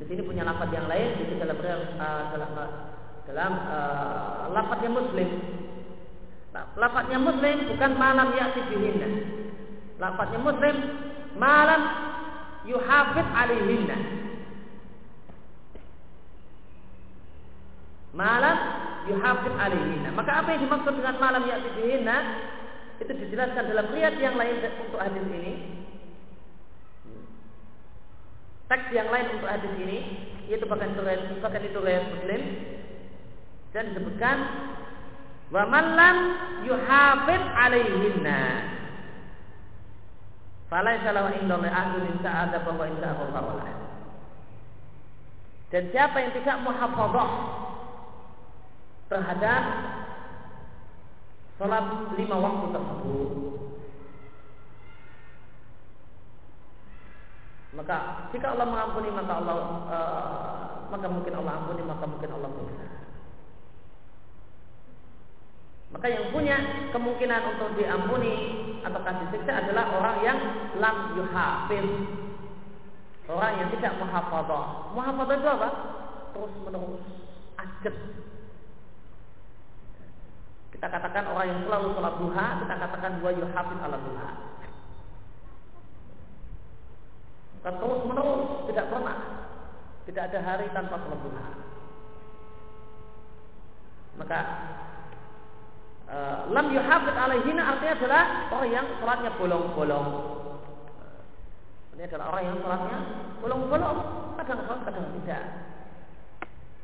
Di 0.00 0.04
sini 0.08 0.24
punya 0.24 0.48
lafaz 0.48 0.72
yang 0.72 0.88
lain, 0.88 1.28
di 1.28 1.36
dalam 1.36 1.60
uh, 1.60 2.24
dalam 2.32 2.50
dalam 3.28 3.52
uh, 3.68 4.48
lafaz 4.48 4.80
yang 4.80 4.96
muslim. 4.96 5.53
Lafadznya 6.74 7.18
muslim 7.22 7.56
bukan 7.70 7.92
malam 7.94 8.34
ya'ti 8.34 8.60
bihinna. 8.66 9.08
Lafadznya 10.02 10.40
muslim 10.42 10.76
malam 11.38 11.82
yuhafid 12.66 13.26
alaihinna. 13.30 13.96
Malam 18.14 18.56
yuhafid 19.06 19.54
alaihinna. 19.54 20.10
Maka 20.14 20.42
apa 20.42 20.48
yang 20.54 20.66
dimaksud 20.66 20.94
dengan 20.98 21.16
malam 21.22 21.42
ya'ti 21.46 21.68
bihinna? 21.78 22.16
Itu 22.98 23.10
dijelaskan 23.10 23.70
dalam 23.70 23.90
riat 23.90 24.14
yang 24.18 24.34
lain 24.34 24.62
untuk 24.86 24.98
hadis 25.02 25.26
ini. 25.30 25.54
Teks 28.64 28.90
yang 28.90 29.12
lain 29.12 29.26
untuk 29.38 29.50
hadis 29.50 29.70
ini 29.78 29.98
yaitu 30.48 30.68
bahkan 30.68 30.92
itu 30.92 31.00
bahkan 31.40 31.62
itu 31.64 31.78
Muslim 31.80 32.42
dan 33.72 33.90
disebutkan 33.92 34.36
wa 35.54 35.62
man 35.70 35.84
lam 35.94 36.16
yuhafid 36.66 37.42
alaihinna. 37.54 38.40
Falaisa 40.66 41.14
lahu 41.14 41.30
indallahi 41.38 41.70
ahdun 41.70 42.10
in 42.10 42.16
sa'ada 42.18 42.66
wa 42.66 42.82
sa'a 42.82 43.84
dan 45.74 45.90
siapa 45.90 46.22
yang 46.22 46.30
tidak 46.38 46.62
muhafadzah 46.62 47.30
terhadap 49.10 49.62
salat 51.58 52.14
lima 52.14 52.36
waktu 52.38 52.66
tersebut 52.70 53.30
maka 57.74 58.30
jika 58.30 58.54
Allah 58.54 58.66
mengampuni 58.70 59.10
maka 59.10 59.32
Allah 59.42 59.56
uh, 59.90 60.62
maka 60.94 61.06
mungkin 61.10 61.34
Allah 61.42 61.52
ampuni 61.58 61.82
maka 61.82 62.06
mungkin 62.06 62.30
Allah 62.38 62.50
bisa 62.54 62.86
maka 65.94 66.10
yang 66.10 66.34
punya 66.34 66.58
kemungkinan 66.90 67.54
untuk 67.54 67.78
diampuni 67.78 68.34
atau 68.82 68.98
kasih 68.98 69.26
siksa 69.30 69.62
adalah 69.62 69.94
orang 69.94 70.16
yang 70.26 70.38
lam 70.82 71.14
yuhafir. 71.14 71.86
Orang 73.30 73.52
yang 73.62 73.68
tidak 73.78 73.96
muhafadzah. 74.02 74.92
Muhafadzah 74.92 75.36
itu 75.38 75.48
apa? 75.48 75.68
Terus 76.34 76.52
menerus 76.66 77.04
ajab. 77.56 77.94
Kita 80.74 80.86
katakan 80.90 81.24
orang 81.30 81.46
yang 81.46 81.60
selalu 81.64 81.86
sholat 81.94 82.14
duha, 82.18 82.46
kita 82.66 82.74
katakan 82.74 83.12
dua 83.22 83.30
yuhafid 83.32 83.78
ala 83.78 83.96
duha. 84.02 84.28
Terus 87.64 88.00
menerus 88.04 88.42
tidak 88.68 88.86
pernah 88.92 89.18
tidak 90.04 90.22
ada 90.28 90.38
hari 90.42 90.66
tanpa 90.74 91.00
sholat 91.00 91.20
duha. 91.22 91.46
Maka 94.20 94.40
uh, 96.08 96.48
lam 96.52 96.66
yuhafid 96.72 97.16
alaihina 97.16 97.62
artinya 97.64 97.94
adalah 97.96 98.22
orang 98.52 98.70
yang 98.72 98.86
sholatnya 99.00 99.30
bolong-bolong. 99.40 100.08
Ini 101.94 102.02
adalah 102.10 102.26
orang 102.34 102.44
yang 102.44 102.58
sholatnya 102.60 102.98
bolong-bolong. 103.40 103.98
Kadang 104.34 104.60
sholat, 104.66 104.80
kadang 104.84 105.06
tidak. 105.22 105.44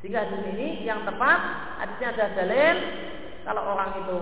Sehingga 0.01 0.33
di 0.33 0.37
sini 0.49 0.69
yang 0.89 1.05
tepat 1.05 1.41
hadisnya 1.77 2.09
ada 2.17 2.27
dalil 2.33 2.77
kalau 3.45 3.63
orang 3.77 3.91
itu 4.01 4.19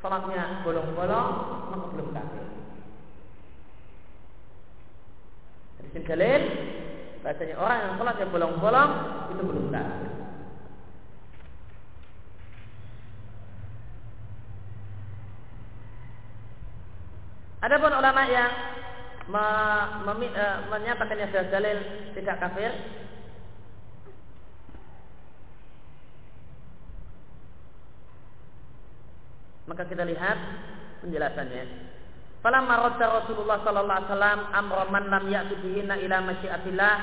sholatnya 0.00 0.64
bolong-bolong 0.64 1.28
maka 1.74 1.86
belum 1.92 2.08
kafir. 2.16 2.44
Hadis 5.80 6.04
dalil 6.08 6.42
bahasanya 7.20 7.56
orang 7.60 7.78
yang 7.84 7.92
sholatnya 8.00 8.26
bolong-bolong 8.32 8.92
itu 9.36 9.42
belum 9.44 9.66
kafir. 9.68 10.19
Adapun 17.60 17.92
ulama 17.92 18.24
yang 18.24 18.52
me, 19.28 19.44
me, 20.16 20.26
e, 20.32 20.46
menyatakan 20.72 21.20
yang 21.20 21.30
dalil 21.52 21.78
tidak 22.16 22.40
kafir 22.40 22.72
maka 29.68 29.84
kita 29.86 30.08
lihat 30.08 30.38
penjelasannya. 31.04 31.64
Falamma 32.40 32.74
radda 32.90 33.06
Rasulullah 33.22 33.60
sallallahu 33.60 33.98
alaihi 34.02 34.10
wasallam 34.10 34.40
amra 34.56 34.84
man 34.88 35.04
lam 35.12 35.24
ya'ti 35.28 35.60
ila 35.84 36.16
masyiatillah 36.24 36.94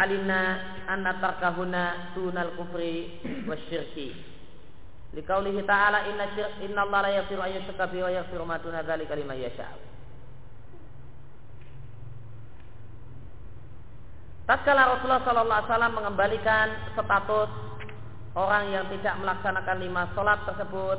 alina 0.00 0.40
anna 0.88 1.20
tarkahuna 1.20 2.16
tunal 2.16 2.56
kufri 2.56 3.20
wasyirki. 3.44 4.31
Liqaulihi 5.12 5.60
ta'ala 5.68 6.08
inna 6.08 6.32
syirk 6.32 6.64
inna 6.64 6.88
Allah 6.88 7.00
la 7.04 7.10
yaghfiru 7.20 7.44
an 7.44 7.52
yushraka 7.52 7.84
bihi 7.92 8.00
wa 8.00 8.12
yaghfiru 8.16 8.44
ma 8.48 8.56
duna 8.56 8.80
dzalika 8.80 9.12
liman 9.12 9.36
yasha'. 9.36 9.92
Tatkala 14.48 14.96
Rasulullah 14.96 15.22
sallallahu 15.22 15.58
alaihi 15.60 15.70
wasallam 15.70 15.94
mengembalikan 16.00 16.66
status 16.96 17.50
orang 18.32 18.72
yang 18.72 18.84
tidak 18.88 19.14
melaksanakan 19.20 19.76
lima 19.84 20.02
sholat 20.16 20.38
tersebut, 20.48 20.98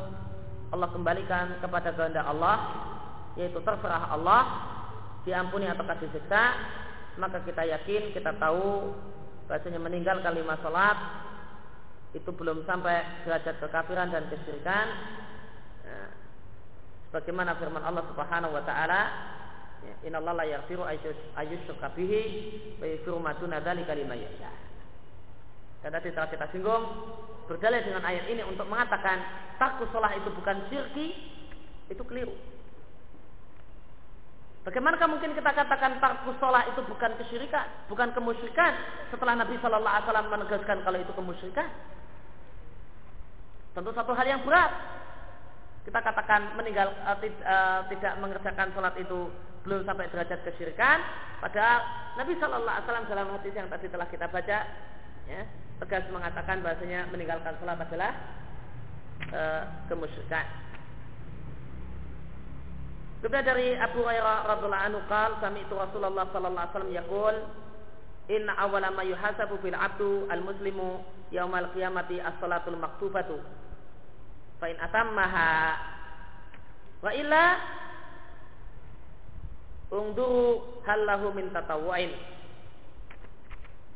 Allah 0.70 0.90
kembalikan 0.94 1.58
kepada 1.58 1.90
kehendak 1.98 2.26
Allah, 2.30 2.58
yaitu 3.34 3.58
terserah 3.66 4.14
Allah, 4.14 4.42
diampuni 5.26 5.66
atau 5.66 5.84
kasih 5.90 6.08
siksa, 6.14 6.54
maka 7.18 7.42
kita 7.42 7.66
yakin, 7.66 8.14
kita 8.14 8.38
tahu 8.38 8.94
bahasanya 9.50 9.82
meninggalkan 9.82 10.38
lima 10.38 10.56
sholat 10.62 10.98
itu 12.14 12.30
belum 12.30 12.62
sampai 12.70 13.26
derajat 13.26 13.58
kekafiran 13.58 14.14
dan 14.14 14.30
kesyirikan 14.30 14.86
ya. 15.82 15.98
sebagaimana 17.10 17.58
firman 17.58 17.82
Allah 17.82 18.06
Subhanahu 18.14 18.54
wa 18.54 18.64
taala 18.64 19.02
ya, 19.82 19.96
innallaha 20.06 20.42
la 20.42 20.46
yaghfiru 20.46 20.86
ayyushraka 21.34 21.90
bihi 21.98 22.22
wa 22.78 22.86
yaghfiru 22.86 23.18
ma 23.18 23.34
duna 23.38 23.58
dzalika 23.66 23.98
liman 23.98 24.22
yasha 24.22 24.52
dan 25.82 25.90
tadi 26.00 26.14
telah 26.14 26.30
kita 26.30 26.48
singgung 26.54 26.86
berdalil 27.50 27.82
dengan 27.82 28.06
ayat 28.06 28.30
ini 28.30 28.46
untuk 28.46 28.70
mengatakan 28.70 29.20
takut 29.58 29.90
sholat 29.90 30.16
itu 30.16 30.30
bukan 30.32 30.58
syirki 30.70 31.08
itu 31.92 32.04
keliru 32.06 32.38
Bagaimanakah 34.64 35.12
mungkin 35.12 35.36
kita 35.36 35.52
katakan 35.52 36.00
tarkus 36.00 36.40
sholat 36.40 36.72
itu 36.72 36.80
bukan 36.88 37.20
kesyirikan, 37.20 37.68
bukan 37.92 38.16
kemusyrikan 38.16 38.72
setelah 39.12 39.36
Nabi 39.36 39.60
Shallallahu 39.60 39.92
Alaihi 39.92 40.08
Wasallam 40.08 40.28
menegaskan 40.32 40.78
kalau 40.88 41.00
itu 41.04 41.12
kemusyrikan? 41.12 41.68
Tentu 43.74 43.90
satu 43.94 44.14
hal 44.14 44.26
yang 44.30 44.42
berat. 44.46 44.72
Kita 45.84 46.00
katakan 46.00 46.56
meninggal 46.56 46.96
uh, 47.04 47.18
uh, 47.20 47.80
tidak 47.92 48.14
mengerjakan 48.24 48.72
sholat 48.72 48.96
itu 48.96 49.28
belum 49.68 49.84
sampai 49.84 50.08
derajat 50.08 50.40
kesyirikan. 50.48 51.02
Padahal 51.44 51.84
Nabi 52.16 52.40
Shallallahu 52.40 52.72
Alaihi 52.72 52.86
Wasallam 52.88 53.10
dalam 53.12 53.28
hadis 53.36 53.52
yang 53.52 53.68
tadi 53.68 53.92
telah 53.92 54.08
kita 54.08 54.32
baca, 54.32 54.58
ya, 55.28 55.42
tegas 55.84 56.08
mengatakan 56.08 56.64
bahasanya 56.64 57.12
meninggalkan 57.12 57.58
sholat 57.60 57.82
adalah 57.84 58.12
uh, 59.34 59.64
kemusyrikan. 59.92 60.46
Kemudian 63.24 63.48
dari 63.48 63.72
Abu 63.80 64.04
Hurairah 64.04 64.52
radhiallahu 64.52 64.84
anhu 64.84 65.00
sami 65.40 65.64
itu 65.64 65.72
Rasulullah 65.80 66.28
sallallahu 66.32 66.60
alaihi 66.60 66.72
wasallam 66.76 66.92
yaqul 66.92 67.36
inna 68.32 68.56
awwala 68.56 68.92
ma 68.92 69.04
yuhasabu 69.04 69.60
fil 69.60 69.76
abdu 69.76 70.28
al 70.32 70.40
muslimu 70.40 71.04
yaumal 71.32 71.68
qiyamati 71.76 72.24
as-salatul 72.24 72.80
maktubatu. 72.80 73.36
Fa 74.60 74.72
in 74.72 74.80
atammaha 74.80 75.50
wa 77.04 77.12
illa 77.12 77.44
ungduru 79.92 80.80
hal 80.88 81.04
lahu 81.04 81.36
min 81.36 81.52
tatawwu'in. 81.52 82.16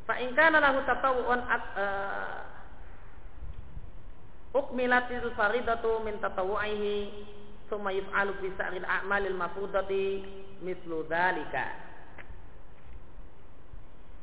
Fa 0.04 0.20
in 0.20 0.36
kana 0.36 0.60
lahu 0.60 0.84
tatawwu'un 0.84 1.40
uh, 1.48 2.48
ukmilatil 4.60 5.32
faridatu 5.40 6.04
min 6.04 6.20
tatawwu'ihi 6.20 6.96
thumma 7.72 7.96
yuf'alu 7.96 8.36
fi 8.44 8.48
sa'ril 8.60 8.84
a'malil 8.84 9.36
mafrudati 9.40 10.24
mislu 10.64 11.08
dzalika 11.08 11.87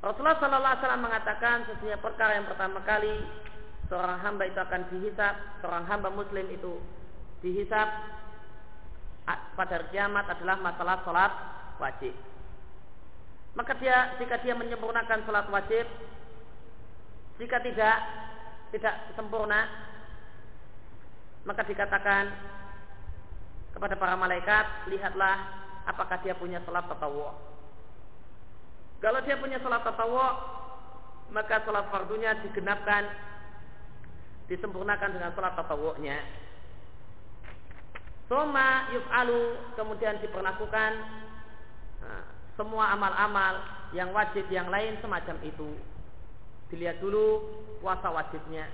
Rasulullah 0.05 0.37
Sallallahu 0.37 0.69
Alaihi 0.69 0.85
Wasallam 0.85 1.05
mengatakan 1.09 1.57
sesungguhnya 1.65 1.97
perkara 1.97 2.37
yang 2.37 2.45
pertama 2.45 2.85
kali 2.85 3.25
seorang 3.89 4.21
hamba 4.21 4.45
itu 4.45 4.61
akan 4.61 4.83
dihisap, 4.93 5.35
seorang 5.65 5.89
hamba 5.89 6.13
muslim 6.13 6.45
itu 6.53 6.77
dihisap 7.41 7.89
pada 9.57 9.77
kiamat 9.89 10.29
adalah 10.29 10.61
masalah 10.61 11.01
sholat 11.09 11.33
wajib. 11.81 12.13
Maka 13.57 13.73
dia 13.81 14.13
jika 14.21 14.45
dia 14.45 14.53
menyempurnakan 14.53 15.25
sholat 15.25 15.49
wajib, 15.49 15.89
jika 17.41 17.65
tidak 17.65 17.97
tidak 18.77 18.95
sempurna, 19.17 19.65
maka 21.49 21.65
dikatakan 21.65 22.29
kepada 23.73 23.97
para 23.97 24.21
malaikat, 24.21 24.69
lihatlah 24.93 25.65
apakah 25.89 26.21
dia 26.21 26.37
punya 26.37 26.61
sholat 26.69 26.85
tatawu. 26.93 27.54
Kalau 29.05 29.21
dia 29.21 29.37
punya 29.37 29.61
sholat 29.61 29.85
tatawu, 29.85 30.17
maka 31.29 31.61
sholat 31.69 31.93
fardunya 31.93 32.41
digenapkan 32.41 33.05
disempurnakan 34.49 35.13
dengan 35.13 35.37
sholat 35.37 35.53
tatawu'nya. 35.61 36.25
Soma 38.33 38.89
yuf'alu 38.97 39.77
kemudian 39.77 40.17
diperlakukan 40.25 40.93
nah, 42.01 42.25
semua 42.57 42.97
amal-amal 42.97 43.61
yang 43.93 44.09
wajib 44.17 44.49
yang 44.49 44.73
lain 44.73 44.97
semacam 45.05 45.37
itu. 45.45 45.77
Dilihat 46.73 47.05
dulu 47.05 47.45
puasa 47.85 48.09
wajibnya. 48.09 48.65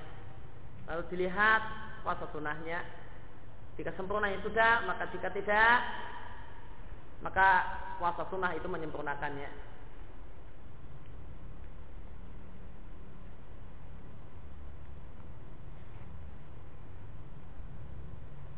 Lalu 0.86 1.02
dilihat 1.10 1.62
puasa 2.06 2.30
sunnahnya. 2.30 2.86
Jika 3.74 3.90
sempurna 3.98 4.30
itu 4.30 4.46
sudah, 4.46 4.86
maka 4.86 5.10
jika 5.10 5.26
tidak, 5.34 5.78
maka 7.18 7.48
puasa 7.98 8.22
sunnah 8.30 8.54
itu 8.54 8.70
menyempurnakannya. 8.70 9.69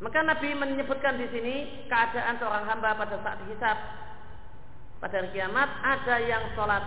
Maka 0.03 0.19
Nabi 0.27 0.51
menyebutkan 0.59 1.15
di 1.15 1.31
sini 1.31 1.87
keadaan 1.87 2.35
seorang 2.43 2.67
hamba 2.67 2.99
pada 2.99 3.23
saat 3.23 3.39
dihisab 3.47 3.79
pada 4.99 5.19
hari 5.19 5.31
kiamat 5.31 5.71
ada 5.83 6.17
yang 6.23 6.43
sholat. 6.59 6.83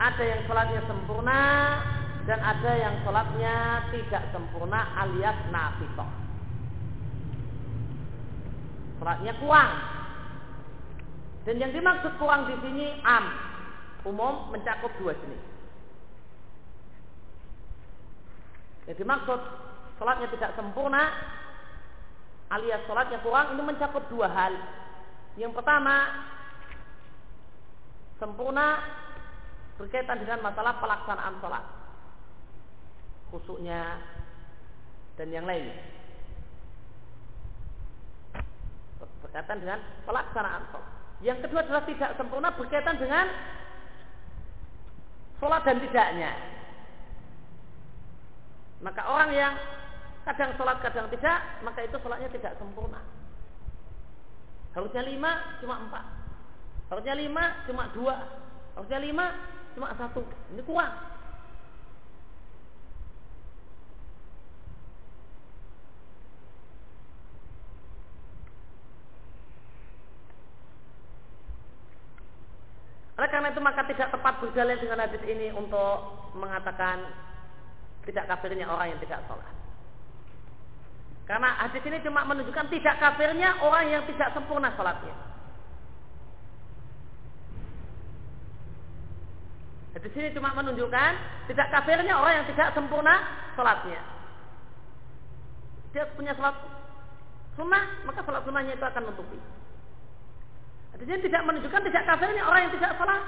Ada 0.00 0.24
yang 0.24 0.40
sholatnya 0.48 0.80
sempurna 0.88 1.40
dan 2.24 2.40
ada 2.40 2.72
yang 2.80 2.96
sholatnya 3.04 3.56
tidak 3.92 4.24
sempurna 4.32 4.88
alias 5.04 5.36
nafitoh. 5.52 6.10
Sholatnya 9.00 9.32
kurang. 9.36 9.72
Dan 11.44 11.60
yang 11.60 11.72
dimaksud 11.76 12.12
kurang 12.16 12.48
di 12.48 12.56
sini 12.64 12.86
am. 13.04 13.24
Umum 14.08 14.48
mencakup 14.48 14.92
dua 14.96 15.12
jenis. 15.12 15.44
Yang 18.88 18.96
dimaksud 19.00 19.40
sholatnya 20.02 20.26
tidak 20.34 20.58
sempurna 20.58 21.14
alias 22.50 22.82
sholatnya 22.90 23.22
kurang 23.22 23.54
ini 23.54 23.62
mencakup 23.62 24.02
dua 24.10 24.26
hal. 24.26 24.50
Yang 25.38 25.54
pertama 25.54 26.10
sempurna 28.18 28.82
berkaitan 29.78 30.18
dengan 30.18 30.42
masalah 30.42 30.82
pelaksanaan 30.82 31.38
sholat. 31.38 31.64
Khusuknya 33.30 34.02
dan 35.14 35.30
yang 35.30 35.46
lain. 35.46 35.70
Berkaitan 39.22 39.62
dengan 39.62 39.78
pelaksanaan 40.02 40.62
sholat. 40.74 40.90
Yang 41.22 41.38
kedua 41.46 41.62
adalah 41.62 41.86
tidak 41.86 42.10
sempurna 42.18 42.50
berkaitan 42.58 42.98
dengan 42.98 43.30
sholat 45.38 45.62
dan 45.62 45.78
tidaknya. 45.78 46.32
Maka 48.82 49.06
orang 49.06 49.30
yang 49.30 49.54
kadang 50.22 50.54
sholat 50.54 50.78
kadang 50.82 51.10
tidak, 51.10 51.38
maka 51.66 51.82
itu 51.82 51.96
sholatnya 51.98 52.30
tidak 52.30 52.54
sempurna. 52.58 53.02
Harusnya 54.72 55.02
lima, 55.04 55.60
cuma 55.60 55.76
empat. 55.84 56.04
Harusnya 56.88 57.14
lima, 57.16 57.44
cuma 57.68 57.84
dua. 57.92 58.16
Harusnya 58.78 58.98
lima, 59.02 59.26
cuma 59.76 59.92
satu. 59.98 60.24
Ini 60.54 60.62
kurang. 60.64 60.94
Oleh 73.22 73.30
karena 73.30 73.54
itu 73.54 73.62
maka 73.62 73.86
tidak 73.86 74.10
tepat 74.10 74.34
berjalan 74.42 74.82
dengan 74.82 75.04
hadis 75.06 75.22
ini 75.30 75.54
untuk 75.54 76.26
mengatakan 76.34 77.06
tidak 78.02 78.26
kafirnya 78.26 78.66
orang 78.66 78.96
yang 78.96 79.00
tidak 79.04 79.22
sholat. 79.30 79.61
Karena 81.32 81.48
hadis 81.64 81.80
ini 81.88 81.96
cuma 82.04 82.28
menunjukkan 82.28 82.68
tidak 82.68 83.00
kafirnya 83.00 83.56
orang 83.64 83.88
yang 83.88 84.04
tidak 84.04 84.36
sempurna 84.36 84.68
sholatnya. 84.76 85.16
Hadis 89.96 90.12
ini 90.12 90.28
cuma 90.36 90.52
menunjukkan 90.52 91.12
tidak 91.48 91.72
kafirnya 91.72 92.20
orang 92.20 92.36
yang 92.36 92.46
tidak 92.52 92.76
sempurna 92.76 93.24
sholatnya. 93.56 94.04
Dia 95.96 96.04
punya 96.12 96.36
sholat 96.36 96.52
sunnah, 97.56 98.04
maka 98.04 98.20
sholat 98.28 98.44
sunnahnya 98.44 98.76
itu 98.76 98.84
akan 98.84 99.02
menutupi. 99.08 99.40
Hadis 100.92 101.08
ini 101.08 101.32
tidak 101.32 101.48
menunjukkan 101.48 101.80
tidak 101.88 102.04
kafirnya 102.12 102.44
orang 102.44 102.60
yang 102.68 102.74
tidak 102.76 102.92
sholat. 103.00 103.22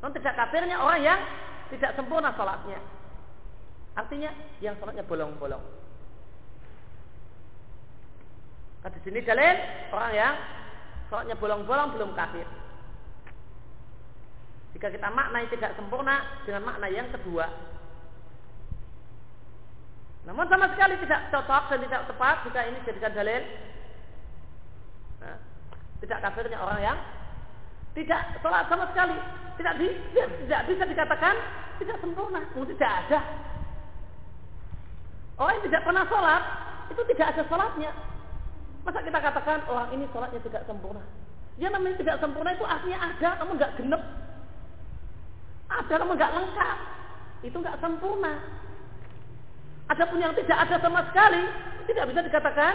Dan 0.00 0.10
tidak 0.16 0.34
kafirnya 0.40 0.76
orang 0.80 1.04
yang 1.04 1.20
tidak 1.68 2.00
sempurna 2.00 2.32
sholatnya. 2.32 2.80
Artinya 3.92 4.32
yang 4.64 4.72
sholatnya 4.80 5.04
bolong-bolong. 5.04 5.81
Di 8.82 9.00
sini 9.06 9.22
dalil 9.22 9.56
orang 9.94 10.12
yang 10.14 10.34
sholatnya 11.06 11.38
bolong-bolong 11.38 11.94
belum 11.94 12.10
kafir. 12.18 12.46
Jika 14.74 14.88
kita 14.90 15.08
maknai 15.12 15.46
tidak 15.52 15.78
sempurna 15.78 16.42
dengan 16.42 16.66
makna 16.66 16.90
yang 16.90 17.06
kedua. 17.14 17.46
Namun 20.26 20.46
sama 20.50 20.70
sekali 20.74 20.98
tidak 21.02 21.30
cocok 21.30 21.62
dan 21.70 21.78
tidak 21.86 22.02
tepat 22.10 22.36
jika 22.46 22.60
ini 22.66 22.78
jadikan 22.86 23.12
dalil. 23.14 23.42
Nah, 25.22 25.38
tidak 26.02 26.18
kafirnya 26.26 26.58
orang 26.58 26.80
yang 26.82 26.98
tidak 27.94 28.22
sholat 28.42 28.66
sama 28.66 28.90
sekali. 28.90 29.18
Tidak, 29.52 29.74
di, 29.78 29.86
tidak 30.16 30.60
bisa 30.64 30.84
dikatakan 30.88 31.34
tidak 31.78 31.98
sempurna. 32.00 32.40
Tidak 32.50 32.92
ada. 33.06 33.20
Orang 35.38 35.52
yang 35.58 35.64
tidak 35.70 35.82
pernah 35.84 36.04
sholat 36.08 36.42
itu 36.90 37.02
tidak 37.14 37.26
ada 37.36 37.42
sholatnya. 37.46 37.92
Masa 38.82 38.98
kita 39.06 39.18
katakan 39.22 39.62
orang 39.70 39.94
ini 39.94 40.10
sholatnya 40.10 40.42
tidak 40.42 40.66
sempurna? 40.66 41.02
Ya 41.60 41.70
namanya 41.70 42.00
tidak 42.02 42.18
sempurna 42.18 42.50
itu 42.50 42.66
artinya 42.66 42.98
ada, 42.98 43.30
namun 43.38 43.54
nggak 43.54 43.74
genep. 43.78 44.02
Ada 45.70 45.94
namun 46.02 46.14
nggak 46.18 46.34
lengkap. 46.34 46.78
Itu 47.46 47.56
nggak 47.62 47.78
sempurna. 47.78 48.34
Ada 49.86 50.02
pun 50.08 50.18
yang 50.18 50.34
tidak 50.34 50.58
ada 50.66 50.76
sama 50.82 51.06
sekali, 51.10 51.42
tidak 51.86 52.04
bisa 52.10 52.20
dikatakan 52.26 52.74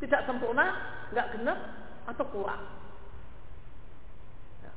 tidak 0.00 0.20
sempurna, 0.28 0.66
nggak 1.12 1.30
genep 1.36 1.58
atau 2.04 2.24
kurang. 2.28 2.62
Ya. 4.60 4.72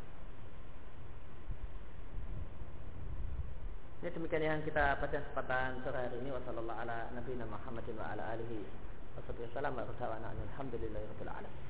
Ini 4.04 4.10
demikian 4.12 4.44
yang 4.44 4.62
kita 4.64 5.00
pada 5.00 5.20
kesempatan 5.20 5.84
sore 5.84 6.00
hari 6.00 6.18
ini. 6.24 6.32
Wassalamualaikum 6.32 7.52
warahmatullahi 7.52 8.87
wabarakatuh. 9.18 9.50
Wassalamualaikum 9.50 9.94
warahmatullahi 9.98 10.22
wabarakatuh. 10.22 10.54
Alhamdulillahirabbil 10.54 11.32
alamin. 11.34 11.66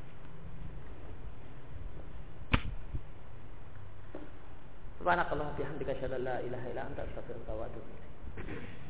Subhanakallah 4.97 5.47
bihamdika 5.55 5.91
asyhadu 5.95 6.15
an 6.19 6.23
la 6.27 6.35
ilaha 6.43 6.65
illa 6.67 6.81
anta 6.83 7.01
astaghfiruka 7.07 7.51
wa 7.55 7.63
atubu 7.63 7.87
ilaik. 7.87 8.86